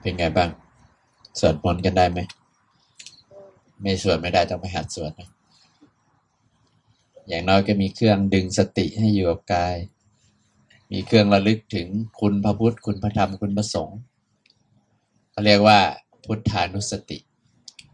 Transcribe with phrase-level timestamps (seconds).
[0.00, 0.50] เป็นไงบ้าง
[1.38, 2.18] สวดมนต์กันได้ไหม
[3.82, 5.28] ไม่สวดไม่ได้ต้องไปหัดสวดนะ
[7.28, 9.76] อย่างน้อยก็มีเครื่องดึงสติให้อยู่กับกาย
[10.92, 11.88] มีเครื่องระลึกถึง
[12.20, 13.98] คุณพระพุทธ คุณพระธรรม คุณพระสงฆ์
[15.30, 15.78] เขาเรียกว่า
[16.24, 17.18] พุทธานุสติ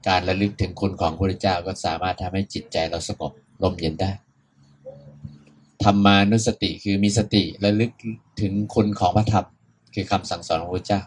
[0.09, 3.33] การระลึกถึงคุณของพระเจ้าก็สามารถทำให้จิตใจเราสงบ
[3.63, 4.11] ลมเย็นได้
[5.83, 7.93] ธรรมานุสติคือมีสติระลึก
[8.41, 9.47] ถึงคุณของพระธรรม
[9.95, 11.03] คือคำสั่งสอนของพระเจ้า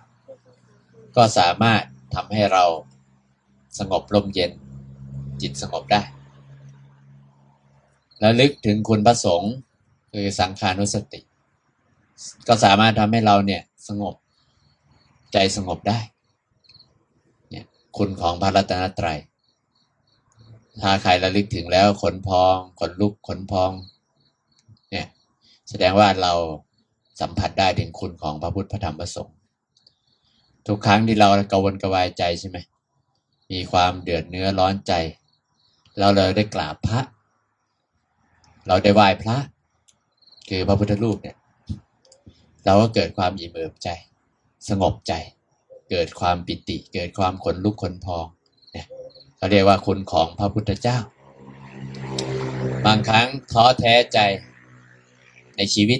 [1.15, 1.81] ก็สามารถ
[2.15, 2.63] ทำให้เรา
[3.79, 4.51] สงบลมเย็น
[5.41, 6.01] จิตสงบได้
[8.23, 9.53] ระลึกถึงคุณพระสงฆ์
[10.13, 11.19] คือสังขานุสติ
[12.47, 14.15] ก็สามารถทำให้เราเนี่ยสงบ
[15.33, 15.99] ใจสงบได้
[17.49, 17.65] เนี่ย
[17.97, 19.19] คุณของพระรัตนตรัย
[20.81, 23.71] ถ้าใครระลึกถึงแล้วขนพองขนลุกขนพอง
[24.91, 25.07] เนี่ย
[25.69, 26.33] แสดงว่าเรา
[27.21, 29.35] สัมผัสได้ถึงคุณของพระพุทธพระธรรมพระสงฆ์
[30.67, 32.57] ทุกครั้งที่เรากระวนกระวายใจใช่ไหม
[33.51, 34.93] มีความเดือดเนื้อร้อนใจ
[35.99, 36.99] เราเลยได้กราบพระ
[38.67, 39.37] เราได้ไหว้พระ
[40.49, 41.37] คือพระพุทธรูปเนี่ย
[42.65, 43.89] เราก็เกิดความอิ่มเอิบใจ
[44.69, 45.13] สงบใจ
[45.89, 48.25] เกิดความปิติ เกิดความขนลุกขนพอง
[48.71, 48.85] เนี่ย
[49.37, 50.97] เขาเรียกว่าคุณของพระพุทธเจ้า
[52.85, 54.19] บางครั้งท้อแท้ใจ
[55.57, 55.99] ในชีวิต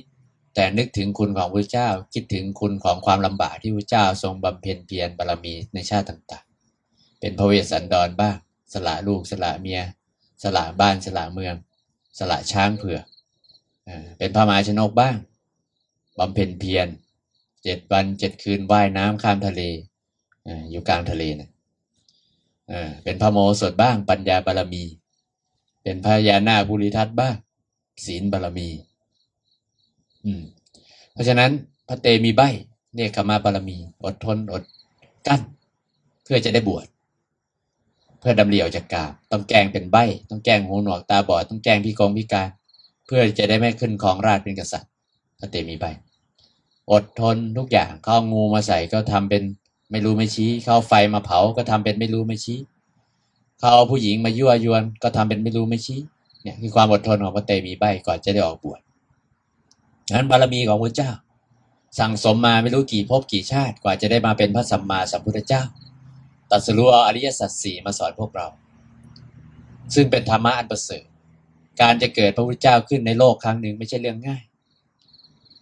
[0.60, 8.38] แต่นึกถึงคุณของพระเจ้าคิดถึงคุณของความลำบากที่พระเจ้าทรงบำเพ็ญเพียรบารมีในชาติต่างๆ เป็นพระเวสสันดรบ้าง
[8.74, 9.82] สละลูกสละเมีย
[10.44, 11.56] สละบ้านสละเมือง
[12.20, 13.06] สละช้างเผือก
[14.18, 15.16] เป็นพระมหาชนกบ้าง
[16.20, 16.88] บำเพ็ญเพียร
[17.64, 19.62] เจ็ดวันเจ็ดคืนว่ายน้ำข้ามทะเล
[20.70, 21.50] อยู่กลางทะเลนะ
[23.04, 24.84] เป็นพระโมสถบ้างปัญญาบารมี
[25.84, 27.36] เป็นพระยานาภูริทัตบ้าง
[28.06, 28.70] ศีลบารมี
[30.26, 30.44] อืม
[31.14, 31.52] เพราะฉะนั้น
[31.88, 32.42] พระเตมีใบ
[32.96, 34.64] เนี่ยขมาบารมี อดทนอด
[35.28, 35.42] กั้น
[36.24, 36.86] เพื่อจะได้บวช
[38.20, 39.98] เพื่อดำเลียวจากกาบต้องแกงเป็นใบ
[40.30, 42.48] ต้องแกงหูหนวกตาบอดต้องแกงพิกองพิการ
[43.06, 44.90] เพื่อจะได้ไม่ขึ้นของราชเป็นกษัตริย์
[45.40, 45.86] พระเตมีใบ
[46.92, 49.44] อดทนทุกอย่างเข้างูมาใส่ก็ทำเป็น
[49.92, 52.60] ไม่รู้ไม่ชี้เข้าไฟมาเผาก็ทำเป็นไม่รู้ไม่ชี้
[53.58, 56.00] เขาเอาผู้หญิงมายั่วยวน ก็ทำเป็นไม่รู้ไม่ชี้
[56.42, 58.80] เนี่ยคือความอดทนของพระเตมีใบก่อนจะได้ออกบวช
[60.16, 61.12] นั้นบารมีของพระเจ้า
[62.00, 65.64] สั่งสมมาไม่รู้กี่ภพกี่ชาติกว่าจะได้มาเป็นพระสัมมาสัมพุทธเจ้า
[66.52, 68.48] ตัดสรู้เอาอริยสัจสี่มาสอนพวกเรา
[69.94, 71.06] ซึ่งเป็นธรรมะอันประเสริฐ
[71.82, 74.44] การจะเกิดพระพุทธเจ้าขึ้นในโลกครั้งหนึ่งไม่ใช่เรื่องง่าย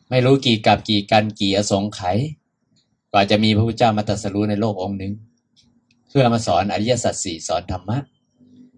[0.09, 2.17] ไม่รู้กี่กับกี่กันกี่อสงไขย
[3.11, 5.13] กว่าจะมีพระพุทธเจ้ามาตรัสรู้ในโลกองค์หนึ่ง
[6.09, 7.97] เพื่อมาสอนอริยสัจสี่สอนธรรมะ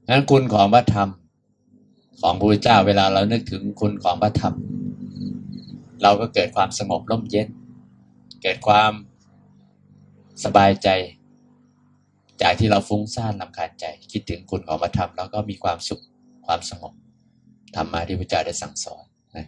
[0.10, 1.10] นั้นคุณของพระธรรม
[2.22, 4.54] ของพระพุทธเจ้าเวลาเรานึกถึงคุณของพระธรรม
[6.04, 7.48] เราก็เกิดความสงบร่มเย็น
[8.44, 8.92] เกิดความ
[10.44, 10.90] สบายใจ
[12.42, 16.04] จากที่เราฟุ้งซ่านลำคาญใจ คิดถึงคุณของพระธรรมแล้วก็มีความสุข
[16.46, 16.94] ความสงบ
[17.76, 19.04] ธรรมะที่พระเจ้าได้สั่งสอน
[19.36, 19.48] นะ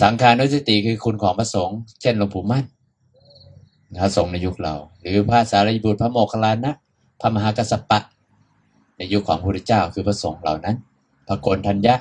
[0.00, 2.64] สังขานุสติคือคุณของพระสงฆ์เช่นหลวงปู่มั่น
[4.02, 6.72] พระสงฆ์ในยุคเรา หรือพระสารีบุตรพระโมคคัลลานะ
[7.20, 7.98] พระมหากัสสปะ
[8.96, 10.76] ในยุคของพระพุทธเจ้าคือพระสงฆ์เหล่านั้น
[11.28, 11.94] พระโกนทัญญะ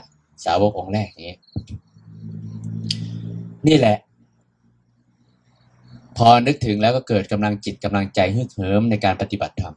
[0.45, 1.31] สาวกองค์แรกนี้
[3.67, 3.97] นี่แหละ
[6.17, 9.75] พอนึกถึงแล้วก็เกิดกำลังจิตกำลังใจฮึกเหิมในการปฏิบัติธรรม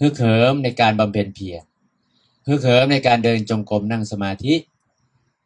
[0.00, 1.62] ฮึกเหิมในการบำเพ็ญเพียร
[2.48, 4.54] ฮึกเหิมในการเดินจงกรมนั่งสมาธิ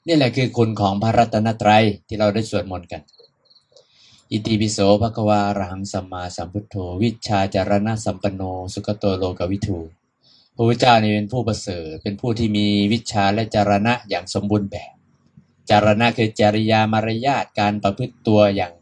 [0.07, 3.03] นี่แหละคือคุณของพระรัตนตรัยที่เราได้สวดมนต์กัน
[4.31, 8.43] อิติปิโสภควารังสัมมาสัมพุทโธ วิชาจารณะสัมปันโน
[8.75, 9.79] สุขโตโลกวิทู
[10.55, 14.96] พระพุทธเจ้านี่เป็นผู้ประเสริฐเป็นผู้ที่มีวิชาและจารณะอย่างสมบูรณ์แบบ
[15.71, 18.73] จารณะคือจริยามารยาทการประพฤติตัวอย่าง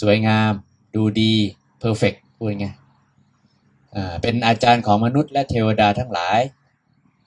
[0.00, 0.52] สวยงาม
[0.94, 1.34] ดูดี
[1.78, 2.66] เพอร์เฟกพูดไง
[4.22, 6.40] เป็นอาจารย์ของมนุษย์และเทวดาทั้งหลาย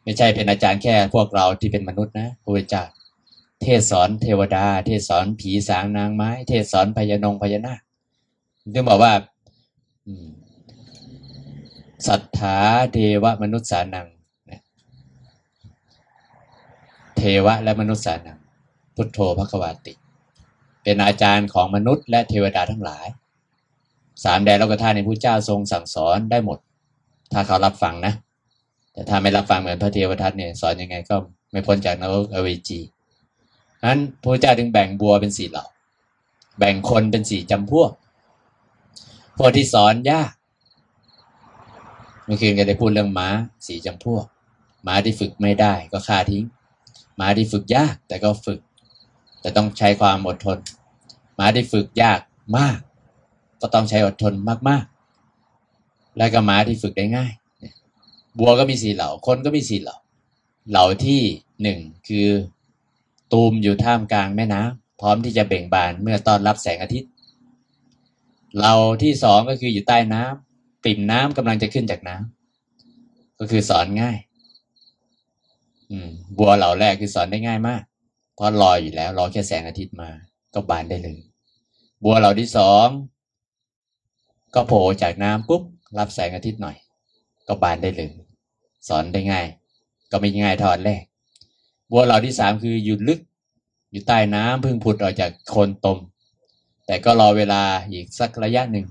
[0.03, 2.83] ไม่ใช่เป็นอาจารย์แค่พวกเราที่เป็นมนุษย์นะพระเจ้า
[3.61, 7.81] เทศสอนเทวดา เทศสอนผีสางนางไม้ เทศสอนพญานงพญานาค
[8.73, 9.13] จึงบอกว่า
[12.07, 12.57] สัทธา
[12.93, 14.07] เทวมนุษย์สานัง
[17.17, 18.39] เทวะและมนุษย์สานัง
[18.95, 19.93] พุทโธพระกวาติ
[20.83, 23.05] เป็นอาจารย์ของมนุษย์และเทวดาทั้งหลาย
[24.23, 26.57] สามแดนโลกธาตุในพระเจ้าทรงสั่งสอนได้หมด
[27.33, 28.13] ถ้าเขารับฟังนะ
[28.93, 31.15] แต่ถ้าไม่รับฟังเหมือนพระเทวทัตเนี่ยสอนยังไงก็
[31.51, 32.79] ไม่พ้นจากนรกอเวจี
[33.85, 35.65] นั้นพระเจ้าจึงแบ่งบัวเป็นสี่เหล่า
[36.59, 37.91] แบ่งคนเป็นสี่จำพวก
[39.37, 40.31] พวกที่สอนยาก
[42.25, 43.27] เมื่อคืนก็ได้พูดเรื่องม้า
[43.67, 44.25] สี่จำพวก
[44.87, 46.43] ม้าที่ฝึกไม่ได้ก็ฆ่าทิ้ง
[47.19, 48.59] ม้าที่ฝึกยากแต่ก็ฝึก
[49.41, 50.57] แต่ต้องใช้ความอดทน
[51.35, 52.19] หมาที่ฝึกยาก
[52.57, 52.79] มาก
[53.61, 54.33] ก็ต้องใช้อดทน
[54.69, 57.31] มากๆ และก็หมาที่ฝึกได้ง่าย
[58.39, 59.97] บัวก็มีสี่เหล่าคนก็มีสี่เหล่า
[60.69, 61.21] เหล่าที่
[61.61, 62.27] หนึ่งคือ
[63.31, 67.09] ตูมอยู่ท่ามกลางแม่น้ำพร้อมที่จะเบ่งบานเมื่อตอนรับแสงอาทิตย์
[68.57, 74.17] เหล่าที่สองก็คืออยู่ใต้น้ำปิ่มน้ำกำลังจะขึ้นจากน้ำก็คือสอนง่าย
[75.91, 77.81] อืมบัวเหล่าแรกคือสอนได้ง่ายมาก
[78.41, 80.09] ราะรออยู่แล้วรอแค่แสงอาทิตย์มา
[80.53, 81.19] ก็บานได้เลย
[82.03, 82.87] บัวเหล่าที่สอง
[84.55, 85.61] ก็โผล่จากน้ำปุ๊บ
[85.97, 86.77] รับแสงอาทิตย์หน่อย
[87.47, 88.11] ก็บานได้เลย
[88.87, 89.45] สอนได้ง่าย
[90.11, 91.03] ก็ไม่ง่ายทอดแรก
[91.91, 93.19] บัวเหล่าที่สามคืออยู่ลึก
[93.91, 95.97] อยู่ใต้น้ำเพิ่งผุดออกจากโคนตม
[96.85, 97.61] แต่ก็รอเวลา
[97.91, 98.85] อีกสักระยะหนึ่ง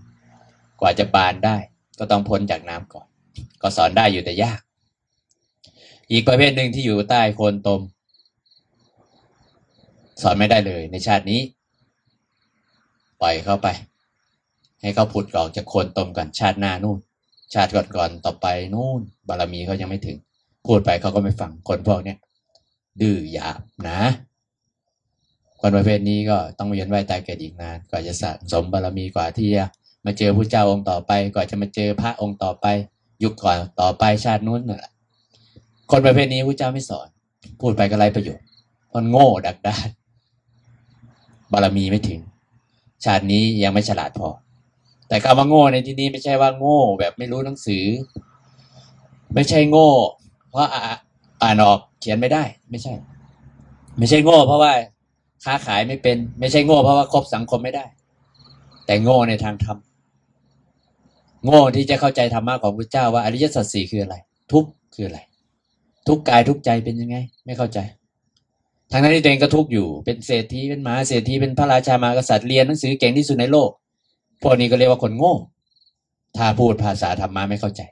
[0.81, 1.57] กว่าจะบานได้
[1.99, 3.07] ก็ต้องพ้นจากน้ำก่อน
[3.63, 4.61] ก็สอนได้อยู่แต่ยาก
[6.11, 7.81] อีกประเภทหนึ่งที่อยู่ใต้โคนตม
[10.23, 11.41] สอนไม่ได้เลยในชาตินี้
[13.21, 13.69] ปล่อยเข้าไป
[14.81, 16.99] ให้เขาผุดออกจากโคนตมก่อนชาติหน้านู่น
[17.55, 20.17] ชาติก่อนๆต่อไปนู่น บารมีเขายังไม่ถึง
[20.67, 22.19] พูดไปเขาก็ไม่ฟังคนพวกเนี้ย
[23.01, 24.01] ดื้อหยาบนะ
[25.61, 29.65] คนประเภทนี้ก็ต้องเวียนว่ายตายเกิดอีกนานกว่าจะสะสมบารมีกว่าที่จะ
[30.07, 32.67] มาเจอพระเจ้าองค์ต่อไปกว่าจะมาเจอพระองค์ต่อไป
[33.23, 34.93] ยุคก่อนต่อไปชาตินู้นนั่นแหละ
[35.91, 37.09] คนประเภทนี้พระเจ้าไม่สอน
[37.61, 38.47] พูดไปก็ไรประโยชน์
[38.95, 39.89] มันโง่ดักดาน
[41.53, 42.21] บารมีไม่ถึง
[43.05, 44.29] ชาตินี้ยังไม่ฉลาดพอ
[45.09, 47.85] แต่คำว่าโง่ในที่นี้ไม่ใช่ว่าโง่ แบบไม่รู้หนังสือ
[49.35, 49.91] ไม่ใช่โง่
[50.49, 50.69] เพราะ
[51.43, 52.95] อ่านออกเขียนไม่ได้ ไม่ใช่
[53.99, 54.73] ไม่ใช่โง่ เพราะว่า
[55.45, 57.85] ค้าขายไม่เป็น ไม่ใช่โง่ เพราะว่าคบสังคมไม่ได้
[58.87, 59.79] แต่โง่ในทางธรรม
[61.45, 64.17] โง่ที่จะเข้าใจธรรมะของพระเจ้าว่าอริยสัจสี่คืออะไร
[64.53, 64.65] ทุก
[64.95, 65.21] คืออะไร
[66.09, 67.17] ทุกกายทุกใจเป็นยังไง
[67.47, 67.79] ไม่เข้าใจ
[68.91, 73.71] ทางนั้นที่ตัวเองก็ทุกอยู่ เป็นเศรษฐีเป็นมหาเศรษฐีเป็นพระราชามากษัตริย์เรียนหนังสือเก่งที่สุดในโลก
[74.43, 75.35] พวกนี้ก็เรียกว่าคนโง่
[76.37, 77.83] ถ้าพูดภาษาธรรมะไม่เข้าใจ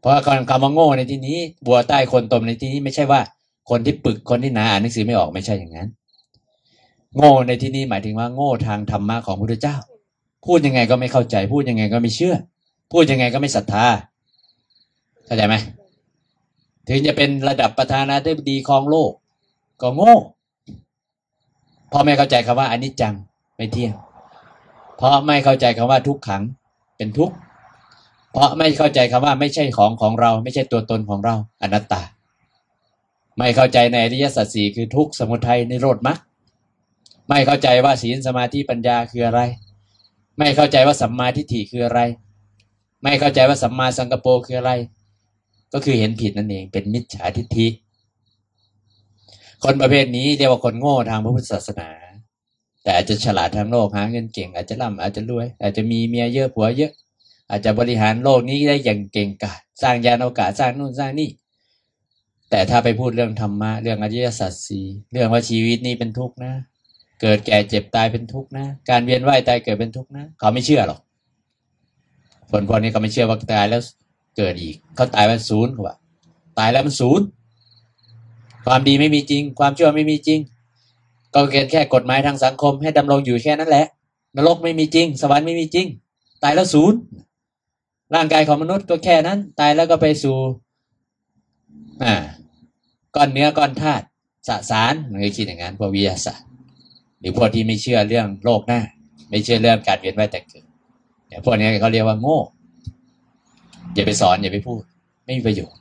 [0.00, 0.12] เพราะ
[0.50, 3.20] คำว่าโง่ในที่นี้ บัวใต้คนตมในที่นี้ไม่ใช่ว่า
[3.70, 5.88] คนที่ปึกคนที่หนาอ่านหนังสือไม่ออกไม่ใช่อย่างนั้น
[7.16, 9.76] โง่ในที่นี้หมายถึงว่าโง่ทางธรรมะของพระพุทธเจ้า
[10.46, 12.36] พูดยังไงก็ไม่เข้าใจ พูดยังไงก็ไม่เชื่อ
[12.92, 13.86] พูดยังไงก็ไม่ศรัทธา
[15.26, 15.54] เข้าใจไหม
[16.88, 19.12] ถึงจะเป็นระดับประธานาธิบดีของโลก
[19.80, 20.14] ก็โง่
[21.88, 23.14] เพราะไม่เข้าใจคำว่าอนิจจัง
[23.56, 23.92] ไม่เที่ยง
[24.96, 26.42] เพราะไม่เข้าใจคำว่าทุกขัง
[26.96, 27.34] เป็นทุกข์
[28.32, 32.02] เพราะไม่เข้าใจคำว่าไม่ใช่ของของเรา ไม่ใช่ตัวตนของเราอนัตตา
[33.38, 36.18] ไม่เข้าใจในอริยสัจสี่คือทุกข์สมุทัยในโรดมรรค
[37.28, 39.40] ไม่เข้าใจว่าศีลสมาธิปัญญาคืออะไร
[40.38, 42.00] ไม่เข้าใจว่าสัมมาทิฏฐิคืออะไร
[43.02, 44.72] ไม่เข้าใจว่าสัมมาสังกปรคืออะไร
[45.72, 47.66] ก็คือเห็นผิดนั่นเองเป็นมิจฉาทิฏฐิ
[49.64, 51.88] คนประเภทนี้เรียกว่าคนโง่ทางพระพุทธศาสนา
[52.82, 56.92] แต่อาจจะฉลาดทางโลกหาเงินเก่ง อาจจะร่ำอาจจะรวย อาจจะมีเมียเยอะผัวเยอะ
[57.50, 61.30] อาจจะบริหารโลกนี้ได้อย่างเก่งกาจสร้างยานอวกาศสร้างนู่นสร้างนี่
[62.50, 66.52] แต่ถ้าไปพูดเรื่องธรรมะเรื่องอริยสัจสี่เรื่องว่าชีวิตนี้เป็นทุกข์นะ
[67.20, 71.00] เกิดแก่เจ็บตายเป็นทุกข์นะ การเวียนว่ายตายเกิดเป็นทุกข์นะ เขาไม่เชื่อหรอก
[72.50, 73.80] คนพวกนี้เขาไม่เชื่อว่าตายแล้ว
[74.36, 75.96] เกิดอีก เขาตายเป็นศูนย์เขาว่า
[76.58, 77.26] ตายแล้วมันศูนย์
[78.68, 80.40] ความดีไม่มีจริง ความชั่วไม่มีจริง
[81.34, 83.86] ก็เกิดแค่กฎหมายทางสังคม ให้ดำรงอยู่แค่นั้นแหละ
[84.36, 85.86] นรกไม่มีจริง สวรรค์ไม่มีจริง
[86.42, 86.98] ตายแล้วศูนย์
[88.14, 90.36] ร่างกายของมนุษย์ก็แค่นั้น ตายแล้วก็ไปสู่
[92.02, 92.14] อ่า
[93.16, 94.04] ก้อนเนื้อก้อนธาตุ
[94.48, 96.46] สสารมันก็คิดอย่างนั้นพวกวิทยาศาสตร์
[97.18, 98.80] หรือพวกที่ไม่เชื่อเรื่องโลกหน้า
[99.30, 100.64] ไม่เชื่อเรื่องการเวียนว่ายแต่เกิด
[101.28, 102.38] เนี่ยพวกนี้เขาเรียกว่าโง่
[103.94, 104.82] อย่าไปสอนอย่าไปพูด
[105.24, 105.78] ไม่มีประโยชน์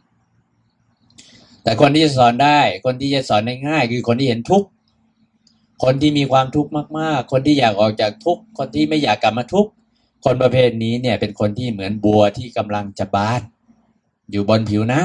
[1.67, 4.67] แต่คนที่จะสอนได้ คนที่จะสอนได้ง่ายคือคนที่เห็นทุกข์
[5.83, 6.69] คนที่มีความทุกข์
[6.99, 9.71] มากๆ คนที่อยากออกจากทุกข์คนที่ไม่อยากกลับมาทุกข์
[10.25, 13.41] คนประเภทนี้เนี่ยเป็นคนที่เหมือนบัวที่กำลังจะบาน
[14.31, 15.01] อยู่บนผิวน้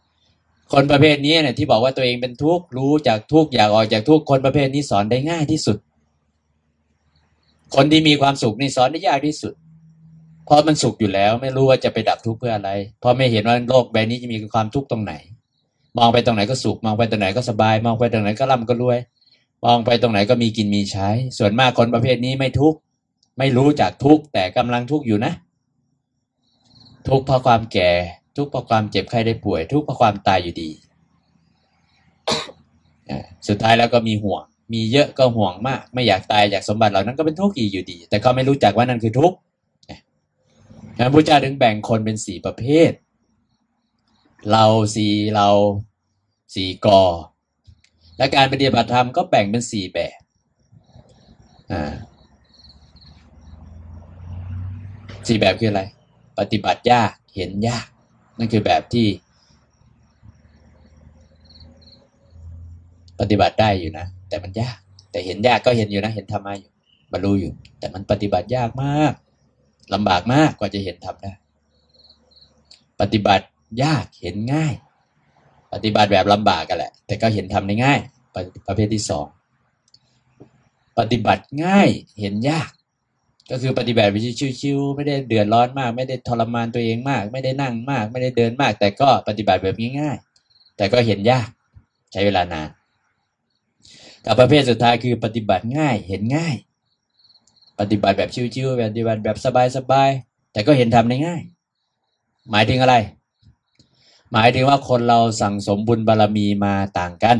[0.00, 5.76] ำคนประเภทนี้เนี่ยที่บอกว่าตัวเองเป็นทุกข์รู้จากทุกข์อยากออกจากทุกข์คนประเภทนี้สอนได้ง่ายที่สุด
[7.74, 9.54] คนที่มีความสุขนี่สอนได้ยากที่สุด
[10.44, 12.70] เพราะมันสุขอยู่แล้ว ไม่รู้ว่าจะไปดับทุกข์เพื่ออะไร
[13.00, 15.14] เพราะไม่เห็นว่าโลกใบนี้จะมีความทุกข์ตรงไหน
[15.98, 18.98] มองไปตรงไหนก็สุขมองไปตรงไหนก็สบาย มองไปตรงไหนก็ร่ำก็รวย
[19.64, 21.08] มองไปตรงไหนก็มีกินมีใช้
[21.38, 22.78] ส่วนมากคนประเภทนี้ไม่ทุกข์
[23.38, 25.32] ไม่รู้จักทุกข์แต่กำลังทุกข์อยู่นะ
[27.08, 27.90] ทุกข์เพราะความแก่
[28.36, 30.70] ทุกข์เพราะความเจ็บไข้ได้ป่วย ทุกข์เพราะความตายอยู่ดี
[33.48, 39.36] สุดท้ายแล้วก็มีห่วง มีเยอะก็ห่วงมาก ไม่อยากตายอยากสมบัติเหล่านั้นก็เป็นทุกข์อีกอยู่ดี แต่เขาไม่รู้จักว่านั่นคือทุกข์
[40.98, 42.90] พระพุทธเจ้าถึงแบ่งคนเป็นสี่ประเภท
[44.50, 45.48] เราสี่เรา
[46.54, 47.02] สี่กอ
[48.18, 50.18] และการปฏิบัติธรรมก็แบ่งเป็นสี่แบบ
[55.26, 55.82] สี่แบบคืออะไร
[56.38, 57.86] ปฏิบัติยากเห็นยาก
[58.38, 59.06] นั่นคือแบบที่
[63.20, 64.76] ปฏิบัติได้อยู่นะ แต่มันยาก
[65.10, 66.70] แต่เห็นยากก็เห็นอยู่นะ เห็นธรรมะอยู่
[67.12, 69.12] บรรลุอยู่ แต่มันปฏิบัติยากมาก
[69.94, 71.32] ลำบากมากกว่าจะเห็นทำได้
[73.00, 73.46] ปฏิบัติ
[73.82, 74.74] ยากเห็นง่าย
[75.72, 78.00] ปฏิบัติแบบลำบากกันแหละ แต่ก็เห็นทำได้ง่าย
[78.66, 79.26] ประเภทที่สอง
[80.98, 81.88] ปฏิบัติง่าย
[82.20, 82.70] เห็นยาก
[83.50, 84.16] ก็คือปฏิบัติไป
[84.60, 91.48] ชิวๆไม่ได้เดือดร้อนมาก ไม่ได้ทรมานตัวเองมาก ไม่ได้นั่งมาก ไม่ได้เดินมาก แต่ก็ปฏิบัติแบบง่ายๆแต่ก็เห็นยาก
[92.12, 92.68] ใช้เวลานาน
[94.24, 96.54] กับประเภทสุดท้ายคือปฏิบัติง่ายเห็นง่าย
[97.80, 99.36] ปฏิบัติแบบชิวๆปฏิบัติแบบ
[99.76, 101.40] สบายๆแต่ก็เห็นทำได้ง่าย
[102.50, 102.94] หมายถึงอะไร
[104.36, 107.36] หมายถึงว่าคนเราสั่งสมบุญบารรมีมาต่างกัน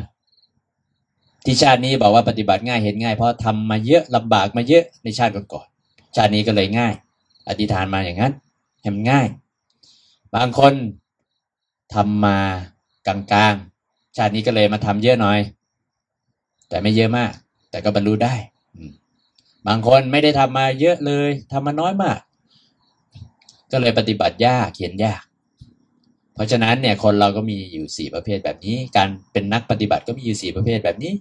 [1.45, 6.95] ที่ชาตินี้บอกว่าปฏิบัติง่ายเห็นง่าย เพราะทำมาเยอะลำบากมาเยอะในชาติก่อนๆชาตินี้ก็เลยง่าย
[7.49, 8.33] อธิษฐานมาอย่างนั้น
[8.83, 9.27] เห็นง่าย
[10.35, 10.75] บางคน
[11.95, 12.39] ทำมา
[13.07, 13.19] กลา
[13.53, 15.39] งๆ ชาตินี้ก็เลยมาทำเยอะหน่อย
[16.69, 17.33] แต่ไม่เยอะมาก
[17.71, 18.35] แต่ก็บรรลุได้
[19.69, 22.19] บางคนไม่ได้ทำมาเยอะเลยทำมาน้อยมาก
[23.73, 25.23] ก็เลยปฏิบัติยากเขียนยาก
[26.35, 31.13] เพราะฉะนั้นเนี่ยคนเราก็มีอยู่สี่ประเภทแบบนี้ การเป็นนักปฏิบัติก็มีอยู่สี่ประเภทแบบนี้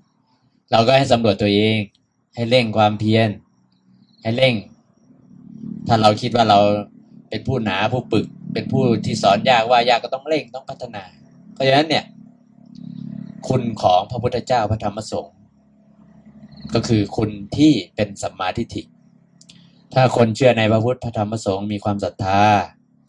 [0.72, 1.77] เราก็ให้สำรวจตัวเอง
[2.36, 3.29] ให้เร่งความเพียร
[4.22, 4.55] ให้เร่ง
[5.88, 6.60] ถ้าเราคิดว่าเรา
[7.29, 11.03] เป็นผู้หนาผู้ปึก เป็นผู้ที่สอนยากว่ายากก็ต้องเร่งต้องพัฒนา
[11.53, 12.03] เพราะฉะนั้นเนี่ย
[13.48, 15.36] คุณของพระพุทธเจ้าพระธรรมสงฆ์
[16.74, 18.82] ก็คือคุณที่เป็นสัมมาทิฏฐิ
[19.93, 22.41] ถ้าคนเชื่อในพระพุทธพระธรรมสงฆ์มีความศรัทธา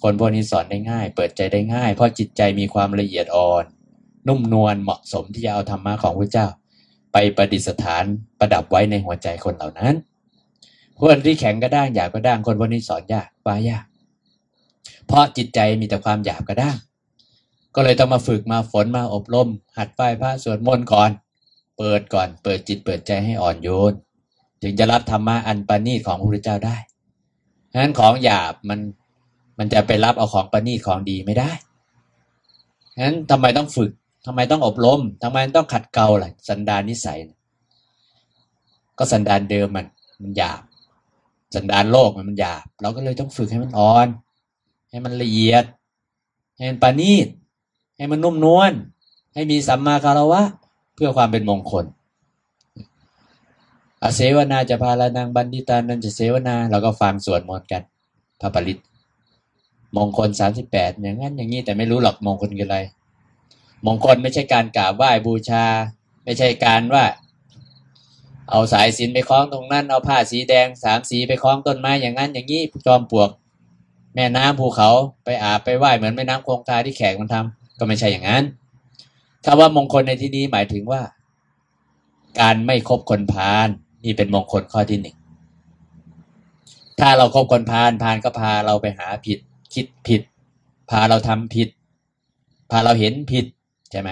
[0.04, 3.64] คนพวกนี้สอนได้ง่าย เปิดใจได้ง่าย เพราะจิตใจมีความละเอียดอ่อน
[4.28, 6.46] นุ่มนวลเหมาะสมที่จะเอาธรรมะของพระเจ้า
[7.12, 8.04] ไปประดิษฐาน
[8.38, 9.94] ประดับไว้ในหัวใจคนเหล่านั้น
[11.00, 13.84] คนที่แข็งกระด้างหยาบกระด้างคนพวกนี้สอนยากว่ายาก
[15.06, 16.76] เพราะจิตใจมีแต่ความหยาบกระด้าง
[17.74, 21.10] ก็เลยต้องมาฝึกมาฝนมาอบรม หัดไหว้พระสวดมนต์ก่อน
[21.78, 23.92] เปิดก่อนเปิดจิตเปิดใจให้อ่อนโยน
[24.62, 26.76] ถึงจะรับธรรมะอันประณีตของพระพุทธเจ้าได้
[27.72, 28.80] ฉะนั้นของหยาบมัน
[29.58, 31.50] มันจะไปรับเอาของประณีตของดีไม่ได้
[32.94, 33.90] ฉะนั้นทำไมต้องฝึก
[34.26, 37.18] ทำไมต้องอบรมทำไมต้องขัดเกลาล่ะ สันดานนิสัย
[38.98, 39.86] ก็สันดานเดิมมัน
[40.22, 40.60] มันหยาบ
[41.54, 44.08] สันดานโลกมันมันหยาบ เราก็เลยต้องฝึกให้มันอ่อน
[44.90, 45.64] ให้มันละเอียด
[46.56, 47.28] ให้มันปานีต
[47.96, 48.72] ให้มันนุ่มนวล
[49.34, 50.42] ให้มีสัมมาคารวะ
[50.94, 51.84] เพื่อความเป็นมงคล
[54.02, 57.82] อาเสวนาจะพาลานางบันดิตานันจะเสวนา เราก็ฟังสวดมนต์กัน
[58.40, 58.78] พระปริต
[59.96, 62.78] มงคลสามสิบแปดอย่างนั้นอย่างนี้แต่ไม่รู้หรอกมงคลคืออะไร
[63.86, 65.64] มงคลไม่ใช่การกราบไหว้บูชา
[66.24, 67.04] ไม่ใช่การว่า
[68.50, 73.30] เอาสายสินไปคล้องตรงนั้น เอาผ้าสีแดงสามสีไปคล้องต้นไม้อย่างนั้นอย่างนี้จอมปลวก
[74.14, 74.90] แม่น้ำภูเขา
[75.24, 78.44] ไปอาบไปไหว้เหมือนแม่น้ำคงคาที่แขกมันทำก็ไม่ใช่อย่างนั้น
[79.44, 81.02] คำว่ามงคลในที่นี้หมายถึงว่า
[82.40, 83.68] การไม่คบคนพาล
[84.04, 85.16] นี่เป็นมงคลข้อที่หนึ่ง
[87.00, 89.38] ถ้าเราครบคนพาลพาลก็พาเราไปหาผิด
[89.74, 90.22] คิดผิด
[90.90, 91.68] พาเราทำผิด
[92.70, 93.46] พาเราเห็นผิด
[93.90, 94.10] ใช่ไหม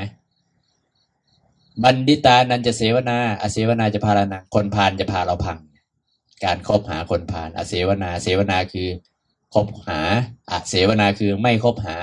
[1.85, 5.59] บัณฑิตานันจะเสวนาอาเสวนาจะพาเรานังคนพาลจะพาเราพัง
[6.45, 8.88] การคบหาคนพาลอาเสวนาเสวนาคือ
[9.54, 10.00] คบหา
[10.50, 11.97] อาเสวนาคือไม่คบหา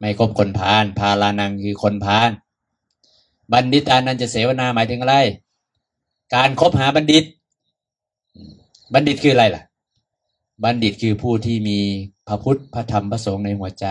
[0.00, 2.30] ไม่คบคนพาลพาลานังคือคนพาล
[3.52, 5.16] บัณฑิตานันจะเสวนาหมายถึงอะไร
[6.34, 7.24] การคบหาบัณฑิต
[8.92, 9.62] บัณฑิตคืออะไรล่ะ
[10.64, 11.78] บัณฑิตคือผู้ที่มี
[12.28, 13.86] พระพุทธพระธรรมพระสงฆ์ในหัวใจ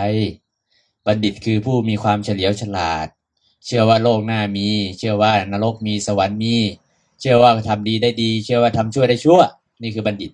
[1.06, 3.08] บัณฑิตคือผู้มีความเฉลียวฉลาด
[3.66, 6.56] เชื่อว่าโลกหน้ามี เชื่อว่านรกมีสวรรค์มี
[7.20, 9.40] เชื่อว่าทำดีได้ดี เชื่อว่าทำชั่วได้ชั่ว
[9.82, 10.32] นี่คือบัณฑิต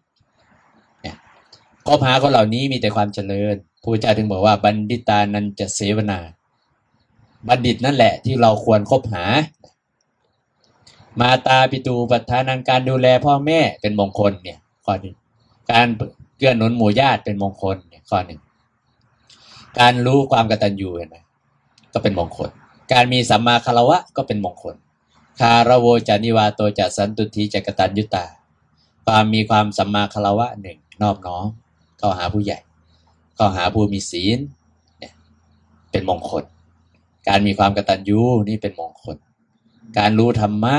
[1.01, 1.15] เนี่ย
[1.87, 6.19] คบหาคนเหล่านี้มีแต่ความเจริญพระเจ้าถึงบอกว่าบัณฑิตานันจะเสวนา
[7.47, 9.25] บัณฑิตนั่นแหละที่เราควรคบหา
[11.19, 15.15] มาตาปิตูปัฏฐานังการดูแลพ่อแม่เป็นมงคลเนี่ยข้อหนึ่ง
[15.71, 15.87] การ
[16.37, 18.39] เกื้อหนุนหมู่ญาติเป็นมงคลเนี่ยข้อหนึ่ง
[19.79, 21.17] การรู้ความกตัญญูเห็นไหม
[21.93, 22.49] ก็เป็นมงคล
[22.93, 24.75] การมีสัมมาคารวะก็เป็นมงคล
[25.39, 28.25] คารโวจานิวาโตจัสันตุทีจักตัญยุตา
[29.05, 31.47] ความมีความสัมมาคารวะหนึ่งนอบน้อม
[31.97, 32.59] เข้าหาผู้ใหญ่
[33.35, 34.39] เข้าหาผู้มีศีล
[34.99, 35.13] เนี่ย
[35.91, 36.43] เป็นมงคล
[37.27, 39.17] การมีความกตัญญูนี่เป็นมงคล
[39.97, 40.75] การรู้ธรรมะ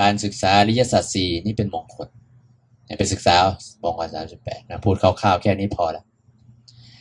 [0.00, 2.08] การศึกษาริยสัจสี่นี่เป็นมงคล
[2.98, 3.36] ไปศึกษา
[3.82, 6.04] บงการสามสิบแปดนะพูดคร่าวๆแค่นี้พอแล้ว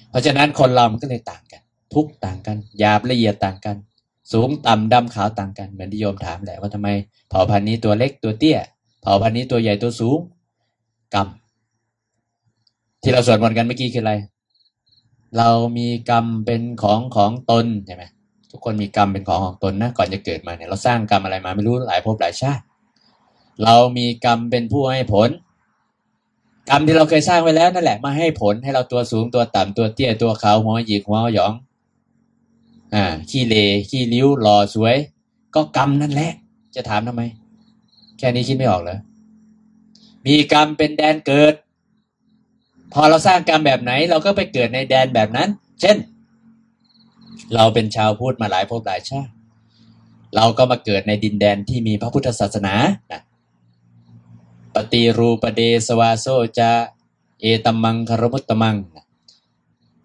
[0.09, 1.61] เพราะฉะนั้นคนเรามันก็เลยต่างกัน
[1.93, 3.75] ทุกต่างกันหยาบละเอียดต่างกัน
[4.33, 6.87] สูงต่ำดำขาวต่างกันเหมือนที่โยมถามแหละว่าทำไม
[7.29, 8.59] เผ่าพันธุ์นี้ตัวเล็กตัวเตี้ย
[9.01, 10.19] เผ่าพันธุ์นี้ตัวใหญ่ตัวสูง
[11.13, 11.27] กรรม
[13.01, 14.13] ที่เราสวดมนต์กันเมื่อกี้คืออะไร
[15.37, 18.03] เรามีกรรมเป็นของของตนใช่ไหม
[18.51, 22.63] ทุกคนมีกรรมเป็นของของตนนะก่อนจะเกิดมาเนี่ยเราสร้างกรรมอะไรมาไม่รู้หลายภพหลายชาติ
[23.63, 25.29] เรามีกรรมเป็นผู้ให้ผล
[26.69, 31.53] กรรมที่เราเคยสร้างไว้แล้วนั่นแหละมาให้ผลให้เราตัวสูงตัวต่ำตัวเตี้ยตัวขาวหัวหยิกหัวหยอง
[32.95, 33.55] อ่า ขี้เล
[33.89, 34.95] ขี้ริ้วหล่อสวย
[35.55, 36.31] ก็กรรมนั่นแหละ
[36.75, 37.21] จะถามทำไม
[38.17, 38.99] แค่นี้คิดไม่ออกเหรอ
[40.25, 41.53] มีกรรมเป็นแดนเกิด
[42.93, 45.49] พอเราสร้างกรรมแบบไหน เราก็ไปเกิดในแดนแบบนั้น
[45.81, 45.97] เช่น
[47.55, 49.31] เราเป็นชาวพุทธมาหลายภพหลายชาติ
[50.35, 52.73] เราก็มาเกิดในดินแดนที่มีพระพุทธศาสนา
[53.11, 53.21] นะ
[54.77, 56.27] ปฏิรูปเดสวาโซ
[56.59, 56.71] จะ
[57.41, 58.77] เอตมังคารมุตตมัง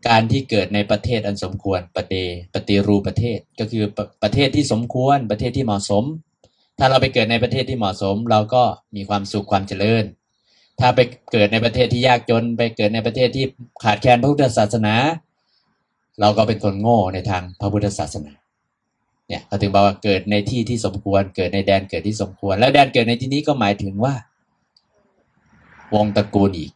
[0.09, 2.14] การที่เกิดในประเทศอันสมควรปเด
[2.55, 6.05] ปฏิรูประเทศก็คือประประเทศที่สมควรประเทศที่เหมาะสม
[6.79, 8.62] ถ้าเราไปเกิดในประเทศที่เหมาะสม เราก็
[8.97, 10.05] มีความสุขความเจริญ
[10.81, 11.00] ถ้าไป
[11.33, 13.45] เกิดในประเทศที่ยากจน ไปเกิดในประเทศที่
[13.85, 14.95] ขาดแคลนพระพุทธศาสนา
[16.21, 18.33] เราก็เป็นคนโง่ในทางพระพุทธศาสนา
[19.29, 24.14] เนี่ยเขาถึงบอกว่าเกิดในที่ที่สมควร เกิดในแดนเกิดที่สมควร แล้วแดนเกิดในที่นี้ก็หมายถึงว่า
[25.95, 26.73] วงตระกูลอีก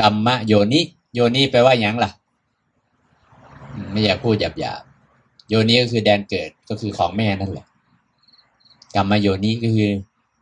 [0.00, 0.80] กรรมะโยนิ
[1.14, 2.10] โยนิแปลว่าหยังล่ะ
[3.90, 4.82] ไม่อยากพูดหยาบหยาบ
[5.48, 7.66] โยนิก็คือแดนเกิดก็คือของแม่นั่นแหละ
[8.94, 9.90] กรรมโยนิก็คือ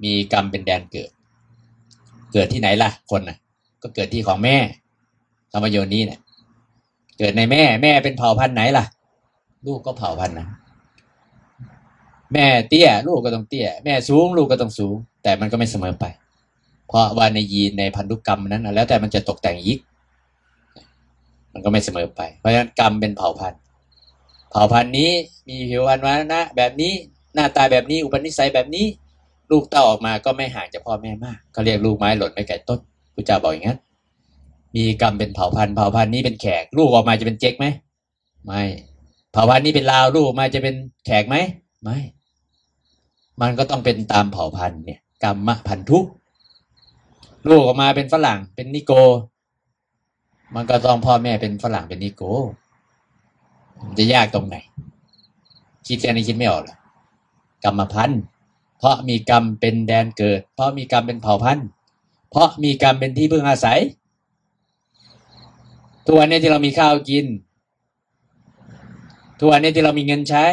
[0.05, 1.11] มีกรรมเป็นแดนเกิด
[2.33, 3.37] เกิดที่ไหนล่ะ คนน่ะ
[3.83, 4.57] ก็เกิดที่ของแม่
[5.53, 6.21] กรรมโยนิเนี่ย
[7.19, 8.85] เกิดในแม่ แม่เป็นเผ่าพันธุ์ไหนล่ะ
[9.67, 10.47] ลูกก็เผ่าพันธุ์นะ
[12.33, 16.05] แม่เตี้ย ลูกก็ต้องเตี้ย แม่สูง ลูกก็ต้องสูง แต่มันก็ไม่เสมอไป
[16.91, 19.79] เพราะว่าในยีนในพันธุกรรมนั้นแล้วแต่มันจะตกแต่งยิก
[21.53, 23.61] มันก็ไม่เสมอไป เพราะฉะนั้นกรรมเป็นเผ่าพันธุ์
[24.51, 25.11] เผ่าพันธุ์นี้
[25.49, 26.93] มีผิวพรรณวันนะแบบนี้
[27.35, 28.87] หน้าตาแบบนี้อุปนิสัยแบบนี้
[29.51, 32.81] ลูกเต้าออกมาก็ไม่ห่างจากพ่อแม่มากเขาเรียกลูกไม้หล่นไม่ไกลต้น
[33.15, 33.79] พระเจ้าบอกอย่างนั้น
[34.77, 37.67] มีกรรมเป็นเผ่าพันธุ์เผ่าพันธุ์นี้เป็นแขก ลูกออกมาจะเป็นเจ๊กไหม
[38.47, 38.63] ไม่
[39.33, 40.75] เผ่าพันธุ์นี้เป็นลาวลูกออกมาจะเป็น
[41.07, 41.37] แขกไหม
[41.83, 41.99] ไม่
[43.41, 45.99] มันก็ต้องเป็นตามเผ่าพันธุ์เนี่ยกรรมพันธุ
[47.49, 48.93] ลูกออกมาเป็นฝรั่งเป็นนิโก
[50.55, 52.23] มันก็ต้องพ่อแม่เป็นฝรั่งเป็นนิโก
[53.85, 54.57] มันจะยากตรงไหน
[55.87, 56.77] คิดแค่นี้คิดไม่ออกหรอ
[57.65, 58.23] กรรมพันธุ์
[58.79, 61.67] เพราะมีกรรมเป็นแดนเกิด เพราะมีกรรมเป็นเผ่าพันธุ์
[62.31, 63.81] เพราะมีกรรมเป็นที่พึ่งอาศัย
[66.07, 67.27] ทุกวันนี้ที่เรามีข้าวกิน
[69.39, 70.47] ทุกวันนี้ที่เรามีเงินใช้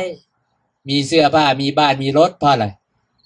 [0.89, 2.65] มีเสื้อผ้ามีบ้านมีรถเพราะอะไร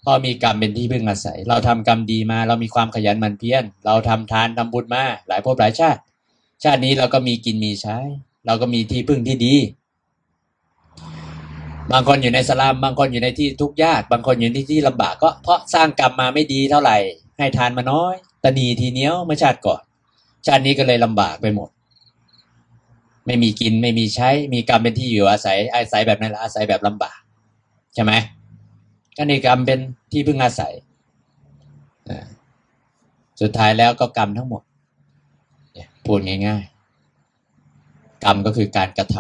[0.01, 5.99] เพรามีกรรมเป็นที่พึ่งอาศัย เราทำกรรมดีมา เรามีความขยันหมั่นเพียร เราทำทานทำบุญมา หลายภพหลายชาติ
[6.63, 7.97] ชาตินี้เราก็มีกินมีใช้
[8.45, 9.55] เราก็มีที่พึ่งที่ดี
[11.91, 16.97] บางคนอยู่ในสลาม บางคนอยู่ในที่ทุกข์ยาก บางคนอยู่ในที่ลำบากก็เพราะสร้างกรรมมาไม่ดีเท่าไหร่
[17.37, 19.81] ให้ทานมาน้อย ตนีทีเนี้ยวเมื่อชาติก่อน
[20.45, 21.69] ชาตินี้ก็เลยลำบากไปหมด
[23.25, 27.19] ไม่มีกินไม่มีใช้ มีกรรมเป็นที่อยู่อาศัย อาศัยแบบนั้นละอาศัยแบบลำบาก
[27.93, 28.11] ใช่ไหม
[29.17, 29.79] ก็นี่กรรมเป็น
[30.11, 30.73] ที่พึ่งอาศัย
[33.41, 34.61] สุดท้ายแล้วก็กรรมทั้งหมด
[36.05, 39.17] พูดง่ายๆ กรรมก็คือการกระท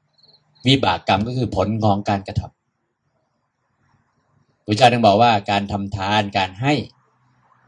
[0.00, 2.54] ำวิบากกรรมก็คือผลของการกระทำ
[4.64, 6.74] พระเจ้าถึงบอกว่าการทำทานการให้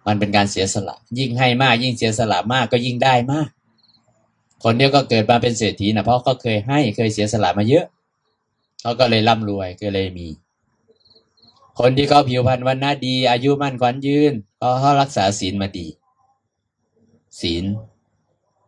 [0.07, 3.49] มันเป็นการเสียสละ ยิ่งให้มาก ยิ่งเสียสละมากก็ยิ่งได้มาก
[4.63, 7.87] คนเดียวก็เกิดมาเป็นเศรษฐีนะเพราะเขาเคยให้เคยเสียสละมาเยอะ
[8.83, 10.27] เขาก็เลยร่ำรวยก็เลยมี
[11.81, 15.87] คนที่เขาผิวพรรณวันหน้าดี อายุมั่นขวัญยืนเพราเขารักษาศีลมาดี
[17.41, 17.65] ศีล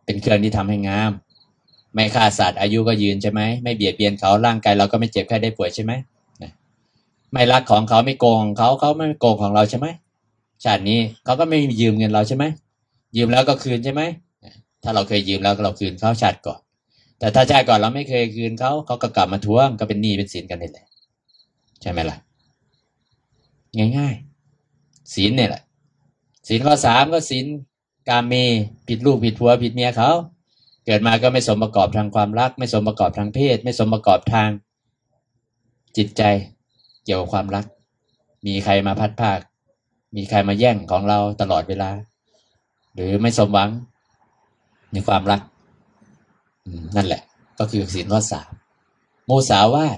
[0.05, 1.11] เป็นเครื่องที่ทำให้งาม
[1.93, 5.91] ไม่ฆ่าสัตว์อายุก็ยืนใช่ไหมไม่เบียดเบียนเขาร่างกายเราก็ไม่เจ็บแค่ได้ป่วยใช่ไหม
[7.33, 9.87] ไม่รักของเขาไม่โกงของเขาเขาไม่โกงของเราใช่ไหม
[10.63, 12.43] ชาตินี้เขาก็ไม่ยืมเงินเราใช่ไหม
[13.17, 14.01] ยืมแล้วก็คืนใช่ไหม
[14.83, 16.59] ถ้าเราเคยยืมแล้วเราคืนเขาชาติก่อน
[17.19, 20.85] แต่ถ้าชาติก่อนเราไม่เคยคืนเขาเขาก็กลับมาทวงก็เป็นหนี้เป็นสินกันนี่แหละ
[21.81, 22.17] ใช่ไหมล่ะ
[23.97, 25.63] ง่ายๆศีลเนี่ยแหละ
[26.47, 27.45] ศีลข้อสามก็ศีล
[28.09, 28.33] กาเม
[28.87, 30.11] ผิดลูกผิดผัวผิดเมียเขา
[30.85, 34.49] เกิดมาก็ไม่สมประกอบทางความรัก ไม่สมประกอบทางเพศ ไม่สมประกอบทาง
[35.97, 36.23] จิตใจ
[37.05, 37.65] เกี่ยวกับความรัก
[38.45, 39.39] มีใครมาพัดภาค
[40.15, 41.91] มีใครมาแย่งของเราตลอดเวลา
[42.93, 43.69] หรือไม่สมหวัง
[44.91, 45.41] ในความรัก
[46.95, 47.21] นั่นแหละ
[47.59, 48.51] ก็คือศีลข้อสาม
[49.29, 49.97] มูสาวาท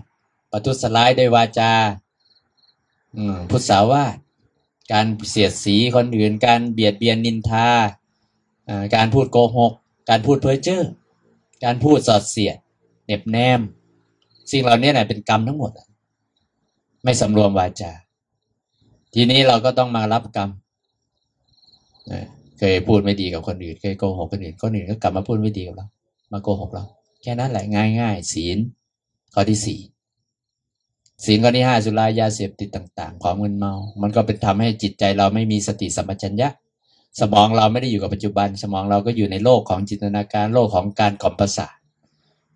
[0.51, 1.71] ประทุษร้ายด้วยวาจา
[3.49, 4.15] พุทธสาวาท
[4.93, 7.69] การเสียดสีคนอื่น การเบียดเบียนนินทา
[8.95, 9.73] การพูดโกหก
[10.09, 10.83] การพูดเพ้อเจ้อ
[11.63, 12.57] การพูดสอดเสียด
[13.05, 13.61] เน็บแนม
[14.51, 15.71] สิ่งเหล่านี้นะเป็นกรรมทั้งหมด
[17.03, 17.91] ไม่สำรวมวาจา
[19.13, 20.49] ทีนี้เราก็ต้องมารับกรรม
[22.59, 25.87] เคยพูดไม่ดีกับคนอื่น เคยโกหกคนอื่น คนอื่นก็กลับมาพูดไม่ดีกับเรา
[26.31, 26.83] มาโกหกเรา
[27.21, 28.57] แค่นั้นแหละง่ายง่ายศีล
[29.33, 29.79] ข้อที่สี่
[31.23, 36.49] ศีลข้อที่ห้าสุรายาเสพติดต่าง ๆ ของมึนเมา มันก็เป็นทำให้จิตใจเราไม่มีสติสัมปชัญญะ
[37.19, 41.75] สมองเราไม่ได้อยู่กับปัจจุบัน สมองเราก็อยู่ในโลกของจินตนาการโลกของการกล่อมประสาท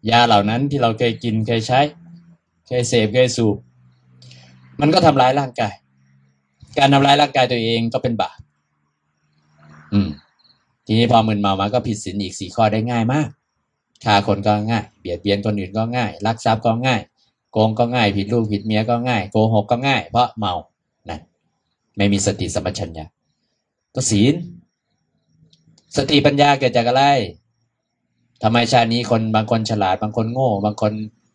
[0.09, 1.79] ยาเหล่านั้นที่เราเคยกินเคยใช้
[2.67, 3.57] เคยเสพเคยสูบ
[4.81, 5.73] มันก็ทำร้ายร่างกาย
[6.77, 8.37] การทำร้ายร่างกายตัวเองก็เป็นบาป
[9.93, 10.09] อืม
[10.85, 13.29] ทีนี้พอมึนเมามาก็ผิดศีลอีกสี่ข้อได้ง่ายมาก
[14.03, 17.01] ฆ่าคนก็ง่าย เบียดเบียนคนอื่นก็ง่ายลักทรัพย์ก็ง่าย
[17.51, 20.53] โกงก็ง่ายผิดลูกผิดเมียก็ง่ายโกหกก็ง่าย เพราะเมา
[21.09, 21.21] นั่น
[21.97, 23.05] ไม่มีสติสัมปชัญญะ
[23.95, 24.33] ก็ศีล
[25.95, 27.03] สติปัญญาเกิดจากอะไร
[28.43, 30.91] ทำไมชาตินี้คนบางคนฉลาด บางคนโง่ บางคน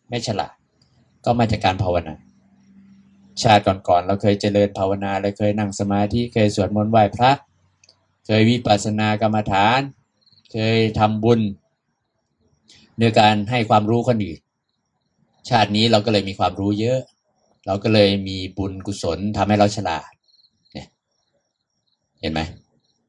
[0.09, 0.53] ไม่ฉลาด
[1.25, 2.15] ก็มาจากการภาวนา
[3.43, 7.31] ชาติก่อนๆเราเคยเจริญภาวนาเราเคยนั่งสมาธิเคยสวดมนต์ไหว้พระ
[8.25, 9.79] เคยวิปัสสนากรรมฐาน
[10.51, 11.39] เคยทำบุญ
[12.97, 14.39] โดยการให้ความรู้คนอื่น
[15.49, 16.99] ชาตินี้เราก็เลยมีความรู้เยอะ
[17.65, 20.11] เราก็เลยมีบุญกุศลทำให้เราฉลาด
[20.73, 20.87] เนี่ย
[22.19, 22.41] เห็นไหม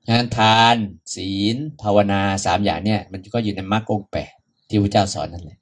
[0.09, 0.77] งานทาน
[1.15, 4.33] ศีล ภาวนาสามอย่างเนี่ย มันก็อยู่ในมรรคองแปด
[4.69, 5.59] ที่พระเจ้าสอนนั่นแหละ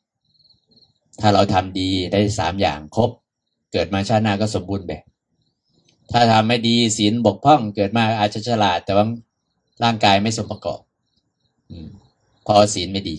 [1.20, 3.10] ถ้าเราทำดีได้สามอย่างครบ
[3.72, 5.02] เกิดมาชาติหน้าก็สมบูรณ์แบบ
[6.12, 9.06] ถ้าทำไม่ดีศีลบกพร่อง เกิดมาอาจจะฉลาด แต่ว่า
[9.84, 10.80] ร่างกายไม่สมประกอบ
[11.70, 11.72] อ
[12.46, 13.16] พอศีลไม่ดี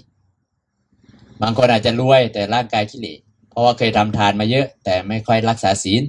[1.42, 3.16] บางคนอาจจะรวยแต่ร่างกายขี้เหร่
[3.56, 6.04] เพราะว่าเคยทำทานมาเยอะ แต่ไม่ค่อยรักษาศีล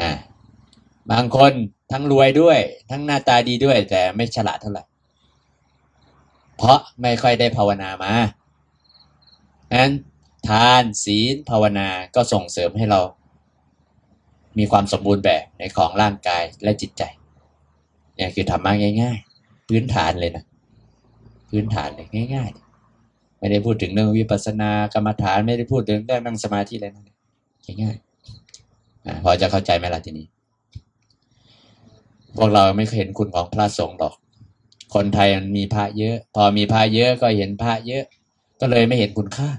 [0.00, 0.10] อ่า
[1.10, 1.52] บางคน
[1.92, 2.58] ทั้งรวยด้วย
[2.90, 4.84] ทั้งหน้าตาดีด้วย แต่ไม่ฉลาดเท่าไหร่
[6.56, 8.14] เพราะไม่ค่อยได้ภาวนามา
[9.76, 9.92] งนั้น
[10.48, 13.00] ทานศีลภาวนาก็ส่งเสริมให้เรา
[14.58, 17.02] มีความสมบูรณ์แบบในของร่างกายและจิตใจ
[18.16, 20.44] เนี่ยคือธรรมะง่าย ๆ พื้นฐานเลยนะ
[21.50, 22.63] พื้นฐานเลยง่าย ๆ
[23.44, 27.10] ไม่ได้พูดถึงเรื่องวิปัสสนากรรมฐานไม่ได้พูดถึงเรื่องนั่งสมาธิอะไรนั่น
[27.82, 30.26] ง่ายๆพอจะเข้าใจไหมล่ะทีนี้
[32.36, 34.14] พวกเราไม่เคยเห็นคุณของพระสงฆ์หรอก
[34.94, 38.04] คนไทยมันมีพระเยอะ พอมีพระเยอะก็เห็นพระเยอะ
[38.60, 39.50] ก็เลยไม่เห็นคุณค่า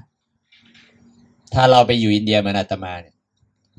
[1.54, 3.16] ถ้าเราไปอยู่อินเดียมานาตมาเนี่ย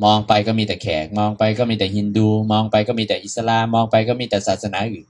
[0.04, 5.06] มองไปก็มีแต่แขก มองไปก็มีแต่ฮินดู มองไปก็มีแต่อิสลาม มองไปก็มีแต่ศาสนาอื่น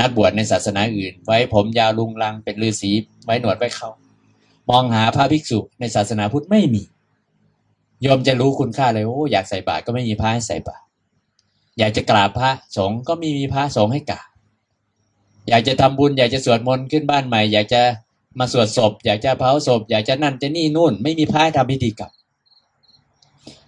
[0.00, 2.90] นักบวชในศาสนาอื่น ไว้ผมยาวลุงลังเป็นฤาษี
[3.24, 3.88] ไว้หนวดไว้เขา
[4.70, 6.82] มองหาพระภิกษุในศาสนาพุทธไม่มี
[8.02, 10.84] โยมจะรู้คุณค่าเลยโอ้อยากใส่บาตรก็ไม่มีพระให้ใส่บาตร
[11.78, 14.28] อยากจะกราบพระสงฆ์ก็ไม่มีพระสงฆ์ให้กราบ
[15.48, 17.82] อยากจะทำบุญอยากจะสวดมนต์ขึ้นบ้านใหม่ อยากจะ
[18.38, 22.12] มาสวดศพ อยากจะเผาศพ อยากจะนั่นจะนี่นู่น ไม่มีพระให้ทำพิธีกรรม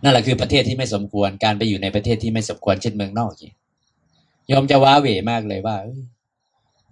[0.03, 3.55] นั่นแหละคือประเทศที่ไม่สมควรการไปอยู่ในประเทศที่ไม่สมควรเช่นเมืองนอกอย่าง
[4.51, 5.77] ยมจะว้าเหวมากเลยว่า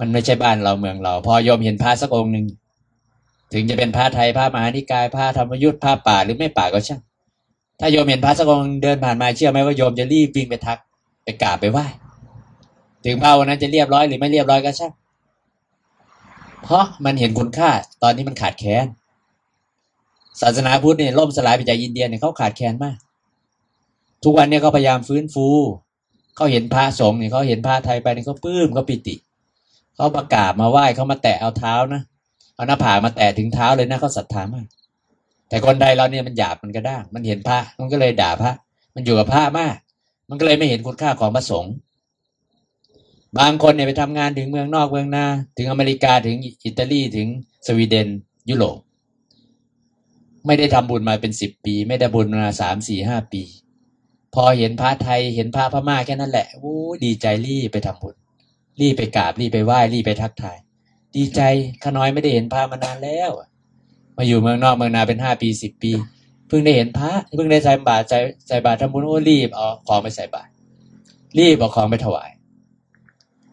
[0.01, 2.47] มันไม่ใช่บ้านเราเมืองเรา พอโยมเห็นพระสักองค์หนึ่ง
[3.53, 7.01] ถึงจะเป็นพระไทยพระมหานิกายพระธรรมยุทธ์พระป่าหรือไม่ป่าก็ช่าง
[7.81, 10.79] ถ้าโยมเห็นพระสักองเดินผ่านมาเชื่อไหมว่าโยมจะรีบวิ่งไปทัก
[11.25, 11.87] ไปกราบไปไหว้
[13.05, 14.93] ถึงเบาวันนั้นจะเรียบร้อยหรือไม่เรียบร้อยก็ช่าง
[16.63, 17.71] เพราะมันเห็นคุณค่า
[18.03, 18.87] ตอนนี้มันขาดแคลน
[20.41, 22.97] ศาสนาพุทธเนี่ยล่มสลายไปจากอินเดียเนี่ยเขาขาดแคลนมาก
[24.25, 25.47] ทุกวันเนี่ยเขาพยายามฟื้นฟู
[26.37, 29.17] เขาเห็นพระสงฆ์เนี่ยเขาเห็นพระไทยไปเนี่ยเขาปลื้มเขาปิติ
[29.97, 32.03] เขาประกาศมาไหว้เขามาแตะเอาเท้านะ
[32.59, 34.67] เอาหน้าผากมาแตะถึงเท้าเลยนะเขาศรัทธามาก
[35.49, 38.53] แต่คนใดเราเนี่ยมันหยาบมันก็ด้างมันเห็นพระมันก็เลยด่าพระ
[38.95, 39.77] มันอยู่กับพระมาก
[40.29, 41.75] มันก็เลยไม่เห็นคุณค่าของพระสงฆ์
[43.39, 45.27] บางคนเนี่ยไปทำงานถึงเมืองนอกเมืองนา
[45.59, 47.29] ถึงอเมริกาถึงอิตาลีถึง
[47.67, 48.09] สวีเดน
[48.51, 48.79] ยุโรป
[50.47, 53.43] ไม่ได้ทำบุญมาเป็นสิบปี ไม่ได้บุญมาสามสี่ห้าปี
[54.35, 58.15] พอเห็นพระไทยเห็นพระพม่าแค่นั้นแหละโอ้ดีใจรีบไปทำบุญ
[58.81, 60.59] รีบไปกราบรีบไปไหว้รีบไปทักทาย
[61.17, 61.41] ดีใจ
[61.83, 63.31] ข้าน้อยไม่ได้เห็นพระมานานแล้ว
[64.17, 65.93] มาอยู่เมืองนอกเมืองนาเป็นห้าปีสิบปี
[66.49, 68.19] เพิ่งได้เห็นพระเพิ่งได้ใส่บาตรใส่
[68.49, 70.51] ใส่บาตรทำบุญโอ้รีบเอาของไปใส่บาตร
[71.39, 72.31] รีบเอาของไปถวาย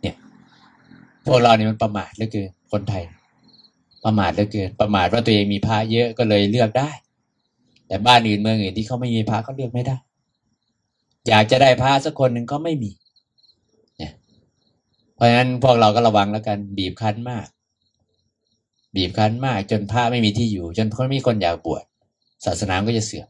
[0.02, 0.16] เนี่ย
[1.26, 3.04] พวกเราเนี่ยมันประมาทเหลือเกินคนไทย
[4.06, 6.90] ประมาทเหลือเกินประมาทว่าตัวเองมีพระเยอะก็เลยเลือกได้
[7.88, 9.98] แต่บ้านอื่นเมืองอื่นที่เขาไม่มีพระเขาเลือกไม่ได้
[11.28, 12.92] อยากจะได้พระสักคนหนึ่งก็ไม่มี
[15.16, 17.48] เพราะฉะนั้นพวกเราก็ระวังแล้วกัน บีบคั้นมาก
[18.96, 21.84] บีบคั้นมาก จนพระไม่มีที่อยู่ จนคนมีคนอยากบวช
[22.46, 23.28] ศาสนาก็จะเสื่อม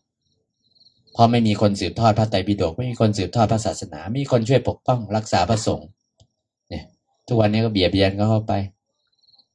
[1.16, 5.88] พอไม่มีคนสืบทอดพระไตรปิฎกไม่มีคนสืบทอดพระศาสนา ไม่มีคนช่วยปกป้องรักษาพระสงฆ์
[6.70, 6.84] เนี่ย
[7.28, 8.54] ทุกวันนี้ก็เบียดเบียนเข้าไป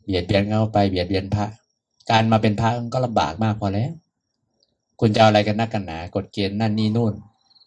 [0.05, 1.47] เบียดเบียนเข้าไปเบียดเบียนพระ
[2.11, 3.90] การมาเป็นพระก็ลำบากมากพอแล้ว
[5.01, 7.14] คุณจะเอาอะไรกันนักกันหนากฎเกณฑ์นั่นนี่นู่น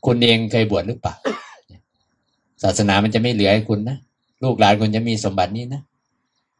[0.06, 1.14] คุณเองเคยบวชหรือเปล่า
[2.64, 3.98] ศาสนามันจะไม่เหลือให้คุณนะ
[4.44, 5.82] ลูกหลานคุณจะมีสมบัตินี้นะ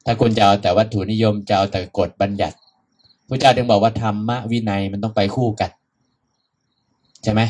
[0.06, 2.58] ถ้าคุณจะเอาแต่วัตถุนิยมจะเอาแต่กฎบัญญัติ
[3.30, 5.72] พระเจ้าถึงบอกว่าธรรมะวินัยมันต้องไปคู่กัน
[7.24, 7.42] ใช่ไหม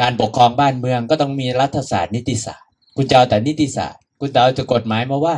[0.00, 5.36] การปกครองบ้านเมืองก็ต้องมีรัฐศาสตร์นิติศาสตร์ คุณจะเอาแต่นิติศาสตร์ คุณจะเอาแต่กฎหมายมาว่า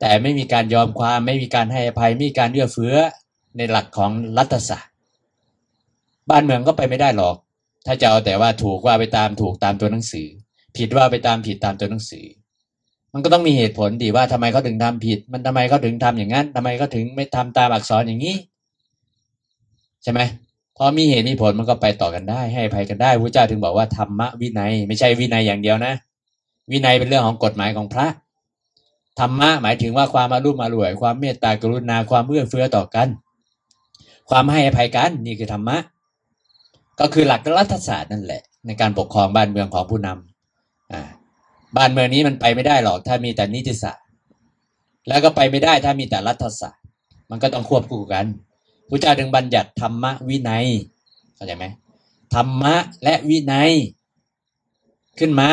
[0.00, 2.94] แต่ไม่มีการยอมความไม่มีการให้อภัยไม่มีการเอื้อเฟื้อ
[3.56, 4.92] ในหลักของรัฐศาสตร์
[6.30, 7.36] บ้านเมืองก็ไปไม่ได้หรอก
[7.86, 10.28] ถ้าจะเอาแต่ว่าถูกว่าไปตามถูกตามตัวหนังสือ
[10.76, 12.26] ผิดว่าไปตามผิดตามตัวหนังสือ
[13.16, 18.36] มันก็ต้องมีเหตุผลดีว่าทำไมเขาถึงทำผิด มันทำไมเขาถึงทำอย่างนั้นทำไมเขาถึงไม่ทำตามอักษรอย่างนี้
[20.02, 20.20] ใช่ไหม
[20.76, 25.94] พอมีเหตุมีผลมันก็ไปต่อกันได้ ให้ภัยกันได้พระเจ้าถึงบอกว่าธรรมะวินัย ไม่ใช่วินัยอย่างเดียวนะ
[26.70, 28.06] วินัยเป็นเรื่องของกฎหมายของพระ
[29.20, 33.08] ธรรมะหมายถึงว่าความอารุ่มอร่วย ความเมตตากรุณาความเอื้อเฟื้อต่อกัน
[34.30, 35.76] ความให้อภัยกันนี่คือธรรมะ
[37.00, 41.02] ก็คือหลักรัฐศาสตร์นั่นแหละ ในการปกครองบ้านเมืองของผู้นำอ่า
[41.76, 44.04] บ้านเมืองนี้มันไปไม่ได้หรอก ถ้ามีแต่นิติศาสตร์
[45.08, 46.82] แล้วก็ไปไม่ได้ถ้ามีแต่รัฐศาสตร์
[47.30, 48.24] มันก็ต้องควบคู่กัน
[48.88, 50.66] พระเจ้าดึงบัญญัติธรรมะวินัย
[51.34, 51.64] เข้าใจไหม
[52.34, 53.72] ธรรมะและวินัย
[55.18, 55.50] ขึ้นมา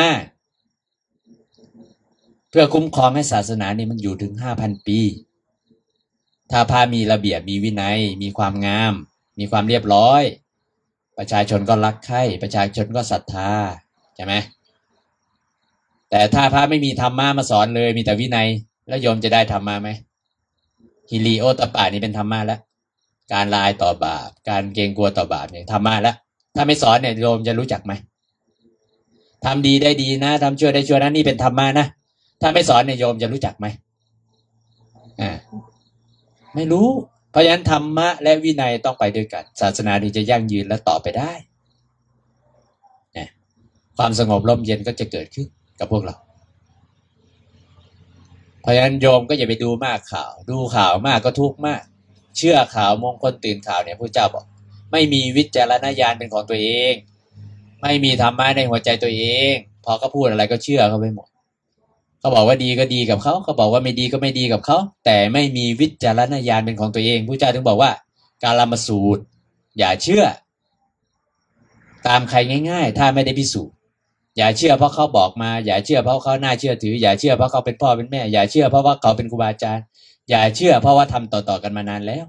[2.50, 5.00] เพื่อคุ้มครองให้ศาสนานี่มันอยู่ถึงห้าพันปี
[6.50, 8.92] ถ้าพามีระเบียบมีวินัย มีความงาม
[9.38, 10.22] มีความเรียบร้อย
[11.18, 13.50] ประชาชนก็รักใคร่ประชาชนก็ศรัทธา
[14.16, 14.34] ใช่ไหม
[16.14, 18.48] แต่ถ้าพระไม่มีธรรมะมาสอนเลยมีแต่วินัย
[18.88, 19.88] แล้วโยมจะได้ธรรมะไหม
[21.10, 22.60] ฮิริโอตปานี่เป็นธรรมะแล้ว
[23.32, 26.16] การลายต่อบาป การเกรงกลัวต่อบาปเนี่ยทำมาแล้ว
[26.56, 27.92] ถ้าไม่สอนเนี่ยโยมจะรู้จักไหม
[29.44, 31.86] ทำดีได้ดีนะทำชั่วได้ชั่วนะนี่เป็นธรรมะนะ
[32.40, 33.66] ถ้าไม่สอนเนี่ยโยมจะรู้จักไหม
[35.20, 35.30] อ่า
[36.54, 36.86] ไม่รู้
[37.30, 41.32] เพราะฉะนั้นธรรมะและวินัยต้องไปด้วยกัน ศาสนาถึงจะยั่งยืนและต่อไปได้
[43.14, 43.28] เนี่ย
[43.96, 46.16] ความสงบร่มเย็นก็จะเกิดขึ้น กับพวกเรา
[48.60, 51.82] เพราะฉะนั้นโยมก็อย่าไปดูมากข่าว ดูข่าวมากก็ทุกข์มาก
[52.36, 54.44] เชื่อข่าวมงคลตื่นข่าวเนี่ยพระเจ้าบอก
[54.92, 56.94] ไม่มีวิจารณญาณเป็นของตัวเอง
[57.82, 61.28] ไม่มีธรรมะในหัวใจตัวเอง พอเขาพูดอะไรก็เชื่อเขาไปหมด
[62.20, 67.90] เขาบอกว่าดีก็ดีกับเขาเขาบอกว่าไม่ดีก็ไม่ดีกับเขาแต่ไม่มีวิจารณญาณเป็นของตัวเองพระเจ้าถึงบอกว่า
[68.42, 69.22] การละมาสูตร
[69.78, 70.24] อย่าเชื่อ
[72.06, 72.38] ตามใคร
[72.70, 73.74] ง่าย ๆ ถ้าไม่ได้พิสูจน์
[74.36, 79.84] อย่าเชื่อเพราะเขาบอกมา อย่าเชื่อเพราะเขาน่าเชื่อถือ อย่าเชื่อเพราะเขาเป็นพ่อเป็นแม่ อย่าเชื่อเพราะว่าเขาเป็นครูบาอาจารย์
[80.30, 82.24] อย่าเชื่อเพราะว่าทำต่อๆกันมานานแล้ว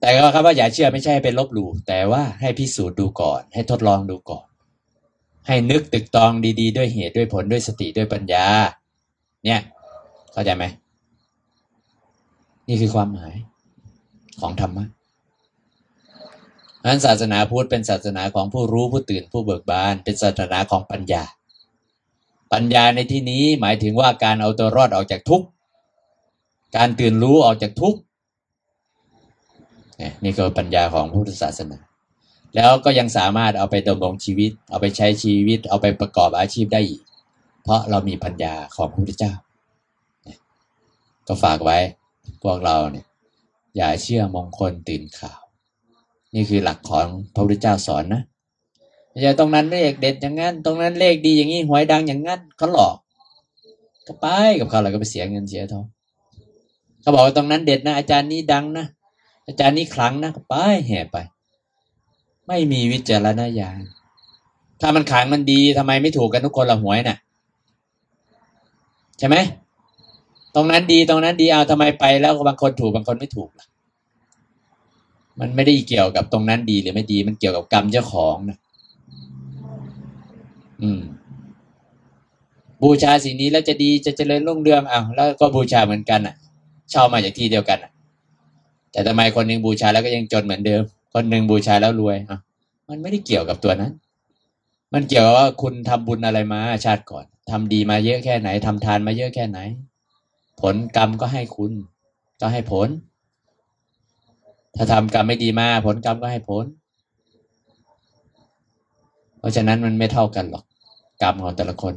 [0.00, 4.46] แต่ก็ครับว่าอย่าเชื่อไม่ใช่เป็นลบหลู่แต่ว่าให้พิสูจน์ดูก่อน ให้ทดลองดูก่อน
[5.46, 8.46] ให้นึกตึกตองดี ๆ ด้วยเหตุด้วยผลด้วยสติด้วยปัญญา
[9.44, 9.60] เนี่ย
[10.32, 10.64] เข้าใจไหม
[12.68, 13.34] นี่คือความหมาย
[14.40, 14.86] ของธรรมะ
[16.86, 21.22] นั้นศาสนาพุทธเป็นศาสนาของผู้รู้ผู้ตื่นผู้เบิกบาน เป็นศาสนาของปัญญา
[22.52, 25.46] ปัญญาในที่นี้หมายถึงว่าการเอาตัวรอดออกจากทุกข์
[26.76, 27.98] การตื่นรู้ออกจากทุกข์
[30.24, 31.78] นี่คือปัญญาของพุทธศาสนา
[32.56, 37.02] แล้วก็ยังสามารถเอาไปดำรงชีวิต เอาไปใช้ชีวิต เอาไปประกอบอาชีพได้อีก
[37.62, 39.32] เพราะเรามีปัญญาของพระพุทธเจ้า
[41.26, 41.78] ก็ฝากไว้
[42.42, 43.06] พวกเราเนี่ย
[43.76, 45.40] อย่าเชื่อมงคลตื่นข่าว
[46.34, 48.22] นี่คือหลักของพระพุทธเจ้าสอนนะ
[49.22, 52.96] อย่าตรงนั้นเลขเด็ดอย่างนั้น ตรงนั้นเลขดีอย่างนี้หวยดังอย่างนั้นเขาหลอก
[54.06, 54.26] ก็ไป
[54.60, 55.84] กับเขาแล้วก็ไปเสียเงินเสียทอง
[57.00, 58.86] เขาบอกว่าตรงนั้นเด็ดนะ อาจารย์นี้ดังนะ
[59.46, 60.54] อาจารย์นี้ครั้งนะไป
[60.86, 61.16] แห่ไป
[62.48, 63.80] ไม่มีวิจารณญาณ
[64.80, 67.16] ถ้ามันขังมันดีทำไมไม่ถูกกันทุกคนละหวยนะ่ะ
[69.18, 69.36] ใช่ไหม
[70.54, 73.66] ตรงนั้นดีตรงนั้นดีเอาทำไมไปแล้วบางคนถูกบางคนไม่ถูกล่ะ
[75.40, 78.58] มันไม่ได้เกี่ยวกับตรงนั้นดีหรือไม่ดี มันเกี่ยวกับกรรมเจ้าของนะ
[80.82, 81.00] อืม
[82.82, 86.34] บูชาสิ่งนี้แล้วจะดีจะเจริญรุ่งเรืองอ้าแล้วก็บูชาเหมือนกันอะ
[86.90, 87.90] เช่ามาจากที่เดียวกันอะ
[88.92, 90.82] แต่ทำไมคนหนึ่งบูชาแล้วก็ยังจนเหมือนเดิม
[91.14, 92.38] คนหนึ่งบูชาแล้วรวยอะ
[92.88, 93.92] มันไม่ได้เกี่ยวกับตัวนั้น
[94.94, 99.58] มันเกี่ยวกับว่าคุณทำบุญอะไรมาชาติก่อนทำดีมาเยอะแค่ไหนทำทานมาเยอะแค่ไหน
[100.60, 101.72] ผลกรรมก็ให้คุณ
[102.40, 102.88] ก็ให้ผล
[104.76, 106.64] ถ้าทำกรรมไม่ดีมาผลกรรมก็ให้ผล
[109.38, 110.64] เพราะฉะนั้นมันไม่เท่ากันหรอก
[111.22, 111.94] กรรมของแต่ละคน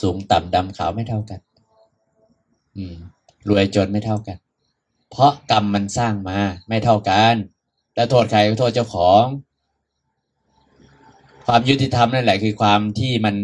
[0.00, 1.40] สูงต่ำดำขาวไม่เท่ากัน
[2.76, 2.96] อืม
[3.48, 4.38] รวยจนไม่เท่ากัน
[5.10, 7.34] เพราะกรรมมันสร้างมาไม่เท่ากัน
[7.94, 9.24] แล้วโทษใครก็โทษเจ้าของ
[11.46, 13.34] ความยุติธรรมนั่นแหละคือความที่มัน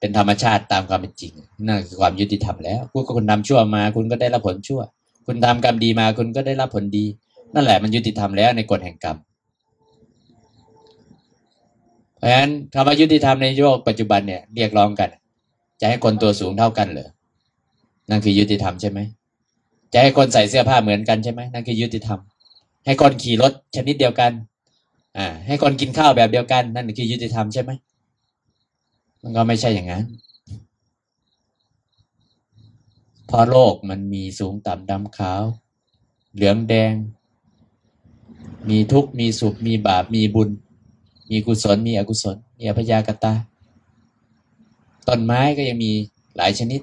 [0.00, 1.32] เป็นธรรมชาติตามความเป็นจริง
[1.66, 4.80] นั่นคือความยุติธรรมแล้วคุณก็คุณทำชั่วมา คุณก็ได้รับผลชั่ว
[5.32, 7.04] คุณทำกรรมดีมาคุณก็ได้รับผลดี
[7.54, 9.16] นั่นแหละมันยุติธรรมแล้วในกฎแห่งกรรม
[12.16, 15.08] เพราะฉะนั้นคำว่ายุติธรรมในโลกปัจจุบันเนี่ยเรียกร้องกัน
[15.80, 17.08] จะให้คนตัวสูงเท่ากันเหรอ
[18.10, 18.98] นั่นคือยุติธรรมใช่ไหม
[19.92, 22.18] จะให้คนใส่เสื้อผ้าเหมือนกันใช่ไหมนั่นคือยุติธรรม
[22.86, 24.32] ให้คนขี่รถชนิดเดียวกัน
[25.18, 27.70] อ่า ให้คนกินข้าวแบบเดียวกัน นั่นคือยุติธรรมใช่ไหม
[29.22, 30.04] มันก็ไม่ใช่อย่างนั้น
[33.32, 35.42] เพราะโลกมันมีสูงต่ำดำขาว
[36.34, 36.94] เหลืองแดง
[38.68, 40.50] มีทุกข์มีสุข มีบาป มีบุญ
[41.30, 43.34] มีกุศล มีอกุศล มีอภยากตา
[45.08, 45.92] ต้นไม้ก็ยังมี
[46.36, 46.80] หลายชนิด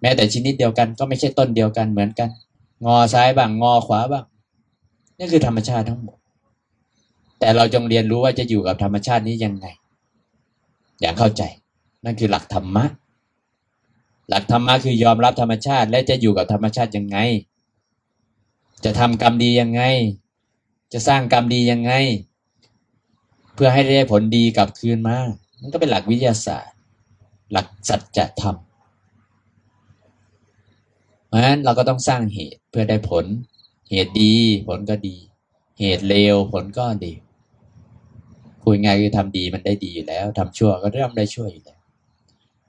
[0.00, 2.28] แม้แต่ชนิดเดียวกันก็ไม่ใช่ต้นเดียวกันเหมือนกัน
[2.84, 4.24] งอซ้ายบ้าง งอขวาบ้าง
[5.18, 6.16] นี่คือธรรมชาติทั้งหมด
[7.38, 9.66] แต่เราจงเรียนรู้ว่าจะอยู่กับธรรมชาตินี้ยังไง
[11.00, 11.42] อย่างเข้าใจ
[12.04, 12.84] นั่นคือหลักธรรมะ
[14.28, 17.18] หลักธรรมะคือยอมรับธรรมชาติ และจะอยู่กับธรรมชาติยังไง
[18.84, 19.82] จะทำกรรมดียังไง
[20.92, 21.92] จะสร้างกรรมดียังไง
[23.54, 25.18] เพื่อให้ได้ผลดีกลับคืนมา
[25.60, 26.76] มันก็เป็นหลักวิทยาศาสตร์
[27.52, 28.56] หลักสัจธรรม
[31.26, 33.24] เพราะฉะนั้นเราก็ต้องสร้างเหตุเพื่อได้ผล
[33.90, 34.34] เหตุดี
[34.68, 35.16] ผลก็ดี
[35.80, 37.12] เหตุเลวผลก็ดี
[38.62, 41.73] พูดง่ายคือทำดีมันได้ดีอยู่แล้วทำชั่วก็ย่มได้ชั่วอยู่แล้ว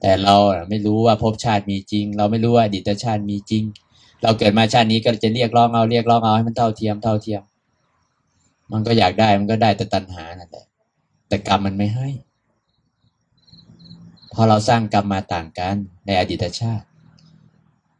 [0.01, 0.35] แต่เรา
[0.69, 3.63] ไม่รู้ว่าภพชาติมีจริง เราไม่รู้ว่าอดีตชาติมีจริง
[4.23, 7.41] เราเกิดมาชาตินี้ก็จะเรียกร้องเอาเรียกร้องเอาให้มันเท่าเทียมเท่าเทียม
[8.71, 10.65] มันก็อยากได้มันก็ได้แต่ตัณหานั่นแหละ
[11.27, 12.09] แต่กรรมมันไม่ให้
[14.33, 16.85] พอเราสร้างกรรมมาต่างกันในอดีตชาติ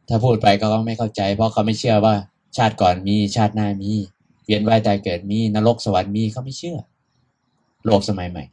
[0.08, 2.14] ถ้าพูดไปก็ไม่เข้าใจ เพราะเขาไม่เชื่อว่า
[2.56, 3.92] ชาติก่อนมีชาติหน้ามี
[4.44, 6.78] เวียนว่ายตายเกิดมีนรกสวรรค์มีเขาไม่เชื่อ
[7.84, 8.44] โลกสมัยใหม่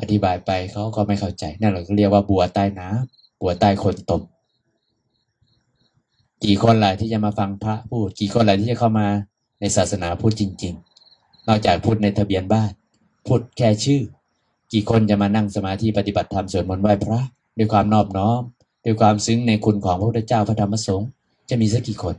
[0.00, 4.22] อธิบายไปเขาก็ไม่เข้าใจนั่นเราก็เรียกว่าบัวใต้น้ำบัวใต้คนตม
[6.44, 9.06] กี่คนล่ะที่จะมาฟังพระพูด กี่คนล่ะที่จะเข้ามา
[9.60, 10.74] ในศาสนาพูดจริง
[11.10, 12.70] ๆ นอกจากพูดในทะเบียนบ้าน
[13.26, 14.02] พูดแค่ชื่อ
[14.72, 17.20] กี่คนจะมานั่งสมาธิปฏิบัติธรรมสวดมนต์ไหว้พระ
[17.58, 18.40] ด้วยความนอบน้อม
[18.84, 21.08] ด้วยความซึ้งในคุณของพระพุทธเจ้าพระธรรมสงฆ์
[21.50, 22.14] จะมีสักกี่คน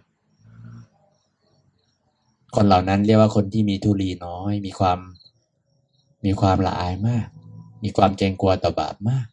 [2.56, 5.00] คนเหล่านั้นเรียกว่าคนที่มีทุลีน้อย มีความ
[6.26, 7.28] มีความละอายมาก
[7.84, 9.28] มีความเกรงกลัวต่อบาปมาก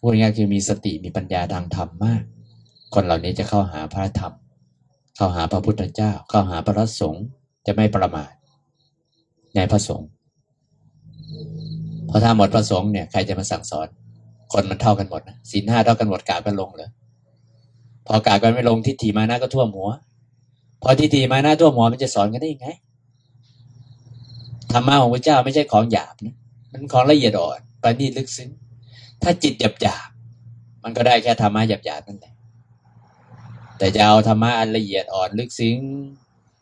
[0.00, 2.22] พูดง่ายคือมีสติมีปัญญาทางธรรมมาก
[2.94, 4.32] คนเหล่านี้จะเข้าหาพระธรรม
[5.16, 7.24] เข้าหาพระพุทธเจ้า เข้าหาพระสงฆ์
[7.66, 8.32] จะไม่ประมาท
[9.56, 10.08] ในพระสงฆ์
[12.06, 13.88] เพราะถ้าหมดพระสงฆ์เนี่ยใครจะมาสั่งสอน
[14.52, 16.90] คนมันเท่ากันหมดนะศีลห้าเท่ากันหมดกากันลงเลย
[18.06, 19.90] พอกากันไม่ลงทิฏฐิมานะก็ท่วมหัว
[20.82, 22.68] พอทิฏฐิมานะท่วมหัวมันจะสอนกันได้ยังไง
[24.72, 26.36] ธรรมะของพระเจ้าไม่ใช่ของหยาบนะ
[26.74, 28.50] มันของละเอียดอ่อนประณีตลึกซึ้ง
[29.22, 30.08] ถ้าจิตหยาบหยาบ
[30.82, 32.34] มันก็ได้แค่ธรรมะหยาบหยาบนั่นแหละ
[33.78, 35.76] แต่จะเอาธรรมะอันละเอียดอ่อนลึกซึ้ง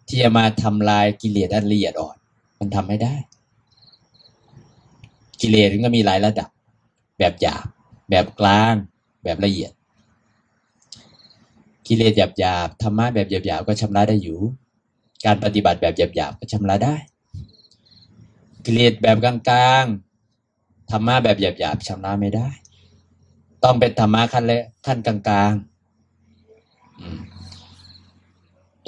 [0.08, 2.16] ที่จะมาทำลายกิเลสอันละเอียดอ่อน
[2.60, 3.14] มันทำไม่ได้
[5.40, 6.48] กิเลสมันก็มีหลายระดับ
[7.18, 7.66] แบบหยาบ
[8.10, 8.74] แบบกลาง
[9.24, 9.72] แบบละเอียด
[11.86, 14.38] กิเลสหยาบหยาบธรรมะแบบหยาบหยาบก็ชำระได้อยู่
[15.24, 16.96] การปฏิบัติแบบหยาบหยาบก็ชำระได้
[18.64, 19.34] กิเลสแบบกลา
[19.82, 22.48] งๆธรรมะแบบหยาบหยาบชำระไม่ได้
[23.64, 25.16] ต้องเป็นธรรมะขั้นลยขั้นกลา
[25.50, 25.68] งๆ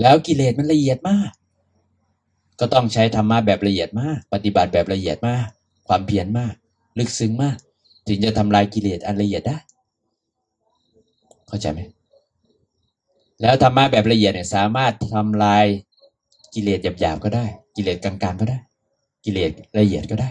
[0.00, 1.30] แล้วกิเลสมันละเอียดมาก
[2.60, 5.46] ก็ต้องใช้ธรรมะแบบละเอียดมาก ปฏิบัติแบบละเอียดมาก
[5.88, 6.54] ความเพียรมาก
[6.98, 7.56] ลึกซึ้งมาก
[8.06, 9.56] ถึงจะทำลายกิเลสอันละเอียดได้
[11.48, 11.80] เข้าใจไหม
[13.40, 15.64] แล้วธรรมะแบบละเอียดเนี่ยสามารถทำลาย
[16.54, 17.44] กิเลสหยาบๆก็ได้
[17.76, 18.58] กิเลสกลางๆก็ได้
[19.24, 20.30] กิเลสละเอียดก็ได้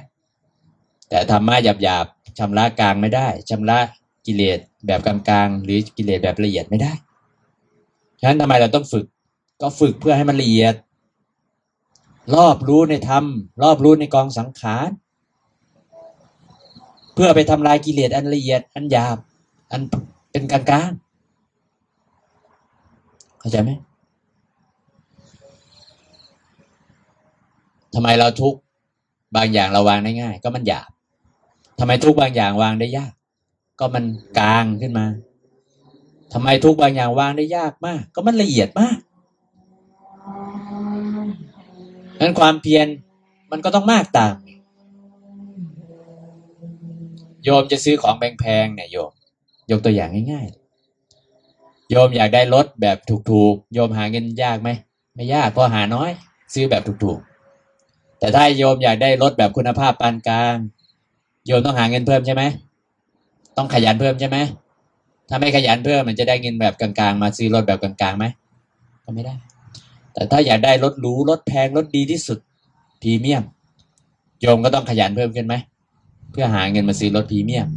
[1.09, 3.79] แต่ธรรมะหยาบๆชำระกลางไม่ได้ชำระ
[4.25, 6.93] กิเลสแบบกลางๆหรือกิเลสแบบละเอียดไม่ได้
[8.19, 9.05] ฉะนั้นทำไมเราต้องฝึก
[9.61, 10.75] ก็ฝึกเพื่อให้มันละเอียด
[12.35, 13.23] รอบรู้ในธรรม
[13.63, 14.89] รอบรู้ในกองสังขาร
[17.13, 19.17] เพื่อไปทำลายกิเลสอันละเอียดอันหยาบ
[19.71, 19.81] อัน
[20.31, 23.71] เป็นกลางๆเข้าใจไหม
[27.93, 28.55] ทำไมเราทุก
[29.35, 30.89] บางอย่างเราวางได้ง่าย ก็มันหยาบ
[31.79, 33.13] ทำไมทุกบางอย่างวางได้ยาก
[33.79, 34.03] ก็มัน
[34.39, 35.05] กลางขึ้นมา
[36.33, 38.97] ทำไมทุกบางอย่างวางได้ยากมาก ก็มันละเอียดมาก
[42.19, 42.87] นั้นความเพียร
[43.51, 44.35] มันก็ต้องมากตาม
[47.43, 49.11] โยมจะซื้อของแพงๆเนี่ยโยม
[49.71, 52.97] ยกตัวอย่างง่ายๆ โยมอยากได้รถแบบ
[53.31, 54.69] ถูกๆ โยมหาเงินยากไหม
[55.15, 56.09] ไม่ยากเพราะหาน้อย
[56.53, 57.32] ซื้อแบบถูกๆ
[58.23, 60.55] แต่ถ้าโยมอยากได้รถแบบคุณภาพปานกลาง
[61.45, 62.43] โยมต้องหาเงินเพิ่มใช่ไหม
[63.57, 64.37] ต้องขยันเพิ่มใช่ไหม
[65.29, 68.25] ถ้าไม่ขยันเพิ่มมันจะได้เงินแบบกลางๆ มาซื้อรถแบบกลางๆไหม
[69.03, 69.35] ก็ไม่ได้
[70.13, 72.39] แต่ถ้าอยากได้รถหรูรถแพงรถดีที่สุด
[73.01, 73.43] พรีเมียม
[74.41, 75.55] โยมก็ต้องขยันเพิ่มขึ้นไหม
[76.31, 77.67] เพื่อหาเงินมาซื้อรถพรีเมียม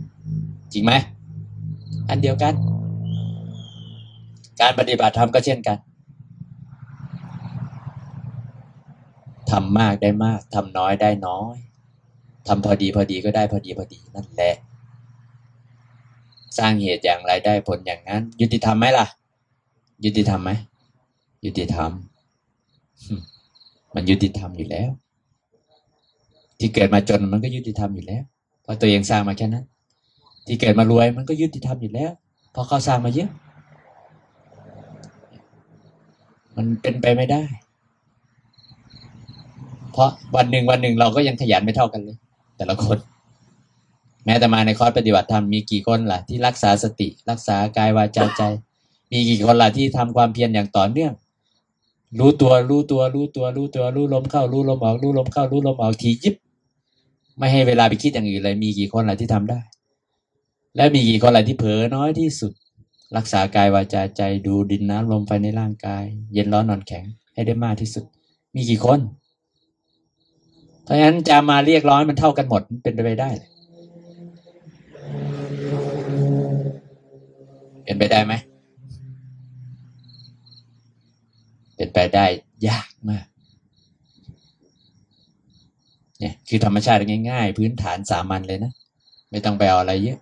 [0.73, 0.93] จริงไหม
[2.09, 2.55] อันเดียวกัน
[4.61, 5.79] การปฏิบัติธรรมก็เช่นกัน
[9.51, 11.57] ทำมากได้มากทำน้อยได้น้อย
[12.49, 14.55] ทำพอดีพอดีก็ได้พอดีพอดีนั่นแหละ
[16.59, 19.07] สร้างเหตุอย่างไรได้ผลอย่างนั้น ยุติธรรมไหมล่ะ
[20.05, 20.51] ยุติธรรมไหม
[21.45, 21.91] ยุติธรรม
[23.95, 24.91] มันยุติธรรมอยู่แล้ว
[26.59, 28.23] ที่เกิดมาจนมันก็ยุติธรรมอยู่แล้ว
[28.63, 29.65] เพราะตัวเองสร้างมาแค่นั้น
[30.47, 32.11] ที่เกิดมารวยมันก็ยุติธรรมอยู่แล้ว
[32.53, 33.31] เพราะเขาสร้างมาเยอะ
[36.57, 37.43] มันเป็นไปไม่ได้
[39.97, 42.17] เพราะวันหนึ่งวันหนึ่งเราก็ยังขยันไม่เท่ากันเลย
[42.57, 42.99] แต่ละคน
[44.25, 48.43] แม้แต่มาในคอร์สปฏิบัติธรรมมีกี่คนล่ะที่รักษาสติ รักษากายวาจาใจ
[49.13, 51.13] มีกี่คนล่ะที่ทำความเพียรอย่างต่อเนื่อง
[52.19, 56.35] รู้ตัวรู้ตัวรู้ตัวรู้ตัวรู้ลมเข้า รู้ลมออกรู้ลมเข้า รู้ลมออกทียิบ
[57.39, 59.61] ไม่ให้เวลาไปคิดอย่างอื่นเลย มีกี่คนล่ะที่ทำได้
[60.77, 62.53] และมีกี่คนล่ะที่เผลอน้อยที่สุด
[63.17, 68.05] รักษากายวาจาใจดูดินน้ำลมไฟในร่างกาย เย็นร้อนนอนแข็งให้ได้มากที่สุด
[68.55, 69.01] มีกี่คน
[70.87, 73.51] เพราะฉะนั้นจะมาเรียกร้องมันเท่ากันหมดเป็นไปได้เลย
[77.85, 78.35] เป็นไปได้ไหม
[81.77, 82.27] เป็นไปได้
[82.69, 83.27] ยากมาก
[86.21, 88.73] เนี่ย คือธรรมชาติง่ายๆ พื้นฐานสามัญเลยนะ
[89.31, 90.19] ไม่ต้องไปเอาอะไรเยอะ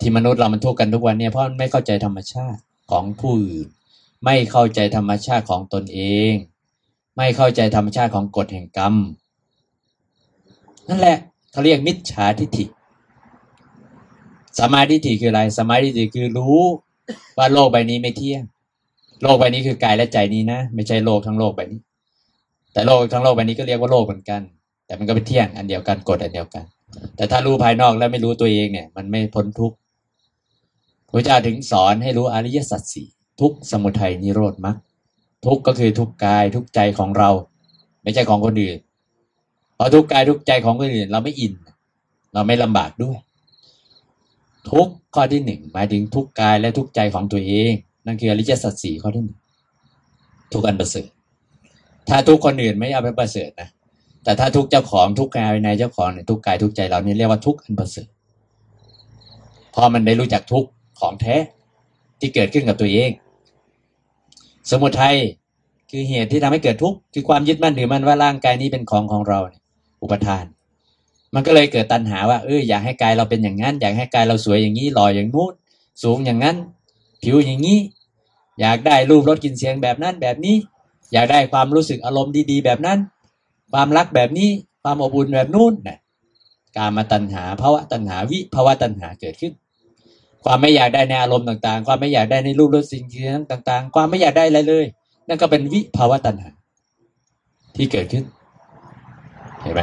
[0.00, 2.60] ที่มนุษย์เรามันทุกข์กันทุกวันเนี่ยเพราะไม่เข้าใจธรรมชาติ
[2.90, 3.66] ของผู้อื่น
[4.24, 6.32] ไม่เข้าใจธรรมชาติของตนเอง
[7.16, 8.94] ไม่เข้าใจธรรมชาติของกฎแห่งกรรม
[10.88, 11.16] นั่นแหละ
[11.52, 12.64] เขาเรียกมิจฉาทิฏฐิ
[14.60, 16.64] สมาธิฐิคืออะไร สมาธิฐิคือรู้
[17.38, 18.42] ว่าโลกใบนี้ไม่เที่ยง
[19.22, 21.80] โลกใบนี้คือกายและใจนี้นะ ไม่ใช่โลกทั้งโลกใบนี้
[22.72, 24.40] แต่โลกทั้งโลกใบนี้ก็เรียกว่าโลกเหมือนกัน
[24.86, 26.64] แต่มันก็เป็นเที่ยงอันเดียวกันกฎอันเดียวกัน
[27.16, 29.76] แต่ถ้ารู้ภายนอกแล้วไม่รู้ตัวเองเนี่ย มันไม่พ้นทุกข์
[31.08, 33.08] พระเจ้าถึงสอนให้รู้อริยสัจสี่
[33.40, 34.76] ทุกสมุทัยนิโรธมรรค
[35.46, 37.30] ทุกก็คือทุกกายทุกใจของเรา
[38.02, 38.78] ไม่ใช่ของคนอื่น
[39.78, 41.52] เพราะทุกกายทุกใจของคนอื่น เราไม่อิน
[42.34, 43.18] เราไม่ลำบากด้วย
[44.70, 47.72] ทุกข้อที่หนึ่งหมายถึงทุกกายและทุกใจของตัวเอง
[48.06, 49.38] นั่นคืออริยสัจสี่ข้อที่หนึ่ง
[50.52, 51.08] ทุกอันประเสริฐ
[52.08, 53.68] ถ้าทุกคนอื่นไม่เอาไปประเสริฐนะ
[54.24, 58.08] แต่ถ้าทุกเจ้าของทุกกายในเจ้าของเนี่ยทุกกายทุกใจเรานี่เรียกว่าทุกอันประเสริฐ
[59.74, 60.66] พอมันได้รู้จักทุก
[61.00, 61.36] ของแท้
[62.20, 63.10] ที่เกิดขึ้นกับตัวเอง
[64.70, 65.16] สมุทัย
[65.90, 69.38] คือเหตุที่ทำให้เกิดทุกข์คือความยึดมั่นถือมั่นว่าร่างกายนี้เป็นของของเรา
[70.02, 70.44] อุปทาน
[71.34, 75.52] มันก็เลยเกิดตัณหาว่าเอออยากให้กายเราเป็นอย่างนั้น อยากให้กายเราสวยอย่างนี้หล่ออย่างนู้น
[76.02, 76.56] สูงอย่างนั้น
[77.22, 77.78] ผิวอย่างนี้
[78.60, 80.56] อยากได้รูปรสกลิ่นเสียงแบบนั้นแบบนี้
[81.12, 82.98] อยากได้ความรู้สึกอารมณ์ดีๆ แบบนั้น
[83.72, 84.50] ความรักแบบนี้
[84.82, 85.98] ความอบอุ่นแบบนู้นนะ
[86.76, 89.52] การมาตัณหาภาวะตัณหาวิภาวะตัณหาเกิดขึ้น
[90.44, 94.84] ความไม่อยากได้ในอารมณ์ต่างๆ ความไม่อยากได้ในรูปรสสิ่งเสียงต่างๆ ความไม่อยากได้อะไรเลย
[95.28, 96.50] นั่นก็เป็นวิภาวะตัณหา
[97.76, 98.24] ที่เกิดขึ้น
[99.62, 99.80] เห็นไหม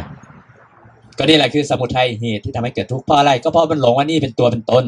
[1.17, 4.86] ก็นี่แหละคือสมุทัยเหตุที่ทำให้เกิดทุกข์เพราะอะไร ก็เพราะมันหลงว่านี่เป็นตัวเป็นตน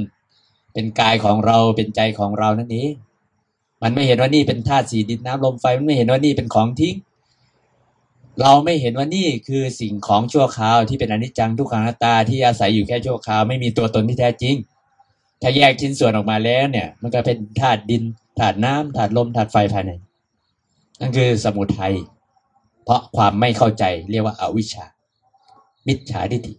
[0.73, 2.93] เป็นกายของเราเป็นใจของเรานั่นเอง
[3.83, 6.95] มันไม่เห็นว่านี่เป็นธาตุสีดินน้ำลมไฟมันไม่เห็นว่านี่เป็นของทิ้ง
[8.41, 14.55] เราไม่เห็นว่านี่คือสิ่งของชั่วคราวที่เป็นอนิจจังทุกขังนัตตาที่อาศัยอยู่แค่ชั่วคราวไม่มีตัวตนที่แท้จริง
[15.41, 18.03] ถ้าแยกชิ้นส่วนออกมาแล้วเนี่ย มันก็เป็นธาตุดิน
[18.39, 19.91] ธาตุน้ำธาตุลมธาตุไฟภายใน
[20.99, 21.93] นั่นคือสมุทัย
[22.87, 24.85] เพราะความไม่เข้าใจเรียกว่าอาวิชชา
[25.87, 26.53] มิจฉาทิฏฐิ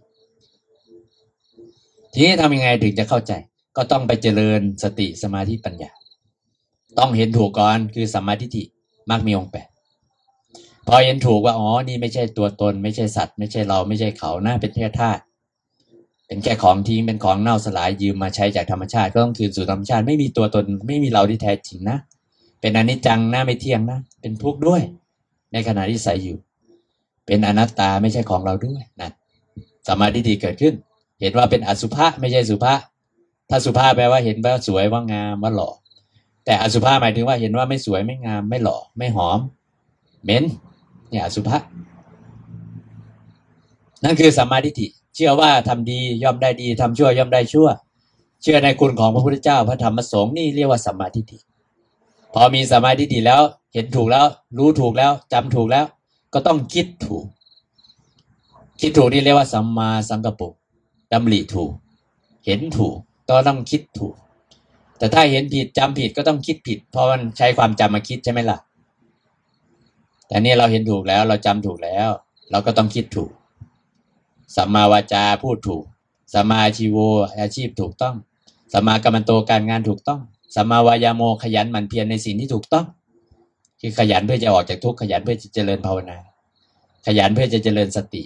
[2.13, 3.33] ทีนี้ทำยังไงถึงจะเข้าใจ
[3.77, 5.91] ก็ต้องไปเจริญสติสมาธิปัญญา
[6.99, 8.63] ต้องเห็นถูกก่อนคือสัมมาทิฏฐิ
[9.09, 9.67] มักมีองค์แปด
[10.87, 15.21] พอเห็นถูกว่าอ๋อนี่ไม่ใช่ตัวตน ไม่ใช่สัตว์ ไม่ใช่เราไม่ใช่เขานะเป็นแค่ธาตุ
[16.27, 21.97] เป็นแค่ของทิ้งเป็นของเน่าสลายยืมมาใช้จากธรรมชาติก็ต้องคืนสู่ธรรมชาติ ไม่มีตัวตน ไม่มีเราที่แท้จริงนะ
[22.61, 24.81] เป็นอนิจจังนะไม่เที่ยงนะ เป็นทุกข์ด้วย
[25.53, 26.37] ในขณะที่ใส่อยู่
[27.25, 29.11] เป็นอนัตตาไม่ใช่ของเราด้วยนะ
[29.87, 30.73] สมาธิฏฐิเกิดขึ้น
[31.21, 32.73] เห็นว่าเป็นอสุภะไม่ใช่สุภะ
[33.49, 35.69] ถ้าสุภาพแปลว่าเห็นว่าสวยว่างามว่าหล่อ
[36.45, 39.39] แต่อสุภะหมายถึงว่าเห็นว่าไม่สวยไม่งามไม่หล่อไม่หอม
[40.23, 40.43] เหม็น
[41.09, 41.57] เนี่ยอสุภะ
[44.03, 47.67] นั่นคือสัมมาทิฏฐิเชื่อว่าทำดีย่อมได้ดีทำชั่วย่อมได้ชั่ว
[48.41, 51.37] เชื่อในคุณของพระพุทธเจ้าพระธรรมสงฆ์นี่เรียกว่าสัมมาทิฏฐิ
[52.33, 53.41] พอมีสัมมาทิฏฐิแล้ว
[53.73, 54.25] เห็นถูกแล้ว
[54.57, 55.85] รู้ถูกแล้วจำถูกแล้ว
[56.33, 57.25] ก็ต้องคิดถูก
[58.81, 60.45] คิดถูกนี่เรียกว่าสัมมาสังกปร
[61.13, 61.71] ดำริถูก
[62.45, 62.97] เห็นถูก
[63.29, 64.15] ก็ต้องคิดถูก
[64.97, 68.57] แต่ถ้าเห็นผิดจำผิดก็ต้องคิดผิด เพราะมันใช้ความจำมาคิดใช่ไหมล่ะ
[70.27, 72.09] แต่นี่เราเห็นถูกแล้วเราจำถูกแล้ว
[72.51, 73.31] เราก็ต้องคิดถูก
[74.55, 75.83] สัมมาวาจาพูดถูก
[76.33, 76.97] สัมมาชีโว
[77.39, 78.15] อาชีพถูกต้อง
[78.73, 80.19] สัมมากัมมันโตการงานถูกต้อง
[80.55, 82.85] สัมมาวายาโมขยันหมั่นเพียรในสิ่งที่ถูกต้อง
[83.81, 86.17] คือขยันเพื่อจะออกจากทุกข์ขยันเพื่อจะเจริญภาวนา
[87.05, 88.23] ขยันเพื่อจะเจริญสติ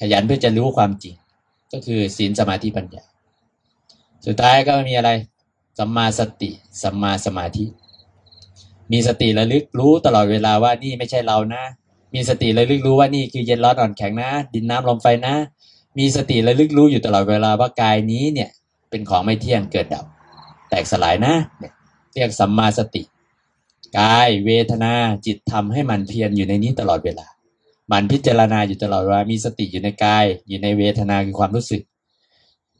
[0.00, 1.14] ขยันเพื่อจะรู้ความจริง
[1.72, 3.04] ก็คือศีลสมาธิปัญญา
[4.26, 5.10] สุดท้ายก็มีอะไร
[5.78, 6.50] สัมมาสติ
[6.82, 7.64] สัมมาสมาธิ
[8.92, 11.64] มีสติระลึกรู้ตลอดเวลาว่านี่ไม่ใช่เรานะ
[12.14, 15.34] มีสติระลึกรู้ว่านี่คือเย็นร้อนอ่อนแข็งนะ ดินน้ำลมไฟนะ
[15.98, 18.50] มีสติระลึกรู้อยู่ตลอดเวลาว่ากายนี้เนี่ย
[18.90, 20.04] เป็นของไม่เที่ยงเกิดดับ
[20.68, 21.72] แตกสลายนะเนี่ย
[22.14, 23.02] เรียกสัมมาสติ
[23.98, 24.92] กายเวทนา
[25.26, 27.26] จิตทำให้มันเพียรอยู่ในนี้ตลอดเวลา
[27.92, 31.82] มันพิจารณาอยู่ตลอดเวลามีสติอยู่ในกาย อยู่ในเวทนาคือความรู้สึก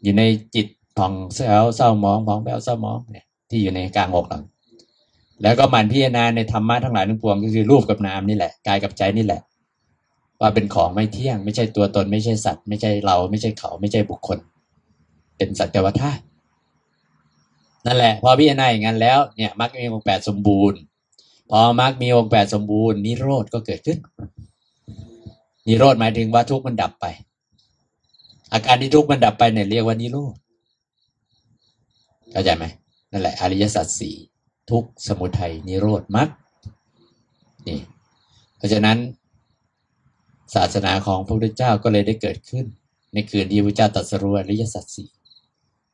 [0.03, 0.23] อยู่ใน
[0.55, 0.67] จิต
[0.99, 4.45] ผ่องเศร้าเศร้ามองผ่องแผ้วเศร้ามองเนี่ยที่อยู่ในกลางอกหลัง
[5.43, 9.41] แล้วก็มันพิจารณาในธรรมะทั้งหลายทั้งปวงก็คือรูปกับนามนี่แหละกายกับใจนี่แหละ
[10.41, 14.39] ว่าเป็นของไม่เที่ยง ไม่ใช่ตัวตน ไม่ใช่สัตว์ ไม่ใช่เรา ไม่ใช่เขา ไม่ใช่บุคคล
[15.37, 16.11] เป็นสัจวัฏฏะ
[17.87, 20.81] นั่นแหละ พอพิจารณาอย่างนั้นแล้วเนี่ยมรรคมีองค์แปดสมบูรณ์
[21.51, 23.99] พอมรรคมีองค์แปดสมบูรณ์นิโรธก็เกิดขึ้น
[25.69, 27.07] นิโรธหมายถึงว่าทุกข์มันดับไป
[28.53, 30.35] อาการที่ทุกข์มันดับไปเนี่ยเรียกว่านิโรธ
[32.33, 32.65] เข้าใจไหม
[33.11, 34.17] นั่นแหละอริยสัจสี่
[34.71, 36.29] ทุกข์สมุทัยนิโรธมรรค
[37.69, 37.81] นี่
[38.57, 38.99] เพราะฉะนั้น
[40.55, 42.65] ศาสนาของพระพุทธเจ้าก็เลยได้เกิดขึ้น
[43.13, 45.09] ในคืนที่พระเจ้าตรัสรู้อริยสัจสี่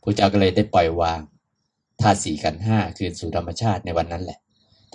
[0.03, 1.21] พระเจ้าก็เลยได้ปล่อยวาง
[2.01, 4.39] ธาตุสี่ขันห้าคืนสู่ธรรมชาติในวันนั้นแหละ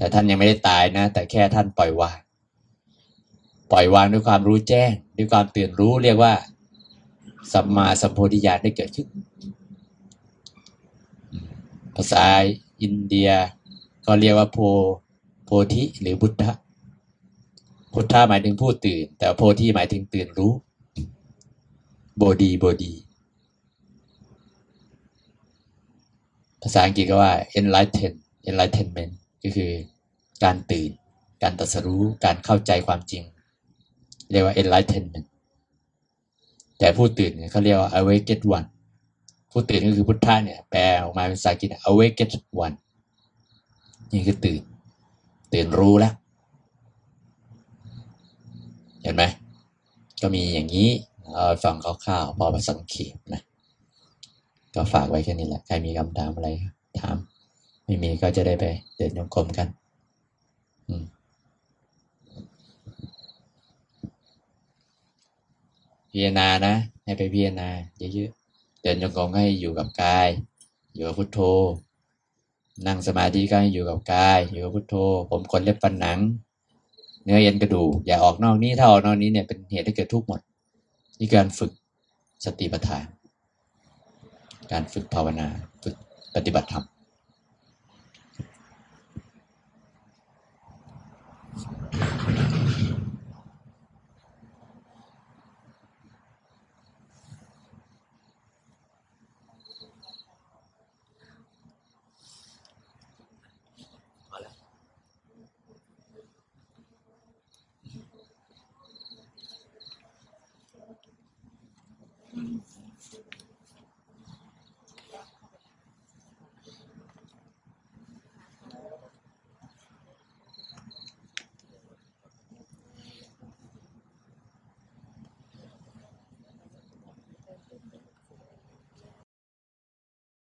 [0.02, 2.20] แต่ท่านยังไม่ได้ตายนะ แต่แค่ท่านปล่อยวาง
[3.72, 6.34] ปล่อยวางด้วยความรู้แจ้ง ด้วยความตื่นรู้เรียกว่า
[7.54, 9.08] สัมมาสัมโพธิญาณได้เกิดขึ้น
[11.95, 12.24] ภาษา
[12.82, 13.30] อินเดีย
[14.06, 14.58] ก็เรียกว่าโพ
[15.45, 16.52] โพธิหรือบุตธะ
[17.93, 20.54] พุทธะหมายถึงผู้ตื่น แต่โพธิหมายถึงตื่นรู้
[22.18, 22.93] โบดีโบดี
[26.62, 28.14] ภาษาอังกฤษก็ว่า enlighten
[28.49, 29.72] enlightenment ก็คือ
[30.43, 30.91] การตื่น
[31.43, 33.23] การตรัสรู้การเข้าใจความจริง
[34.31, 35.27] เรียกว่า enlightenment
[36.79, 38.67] แต่ผู้ตื่นเขาเรียกว่า awakened one
[39.51, 42.35] ผู้ตื่นก็คือพุทธะเนี่ยแปลออกมาเป็นภาษาอังกฤษ awakened
[42.65, 42.75] one
[44.11, 44.61] นี่คือตื่น
[45.53, 46.13] ตื่นรู้แล้ว
[49.01, 49.23] เห็นไหม
[50.21, 50.89] ก็มีอย่างนี้
[51.33, 51.75] เอาฟัง
[52.05, 53.41] คร่าวๆพอมาสังเขปนะ
[54.75, 56.47] ก็ฝากไว้แค่นี้แหละ ใครมีคำถามอะไร
[56.99, 57.15] ถาม
[57.85, 58.65] ไม่มีก็จะได้ไป
[58.95, 59.67] เดินโยงกลมกัน
[66.09, 66.73] พิจารณานะ
[67.03, 67.69] ให้ไปพิจารณา
[68.13, 70.27] เยอะๆเดินโยงกลมให้อยู่กับกาย
[70.93, 71.39] อยู่กับพุทโธ
[72.87, 74.95] นั่งสมาธิก็ให้อยู่กับกาย อยู่กับพุทโธ
[75.29, 76.19] ผมขนเล็บฟันหนัง
[77.23, 80.39] เนื้อเย็นกระดูกอย่าออกนอกนี้ถ้าออกนอกนี้เนี่ยเป็นเหตุให้เกิดทุกข์หมด
[81.19, 81.71] นี่การฝึก
[82.45, 83.05] สติปัฏฐาน
[84.71, 85.47] การฝึกภาวนา
[85.83, 85.95] ฝึก
[86.35, 86.85] ปฏิบัติธรรม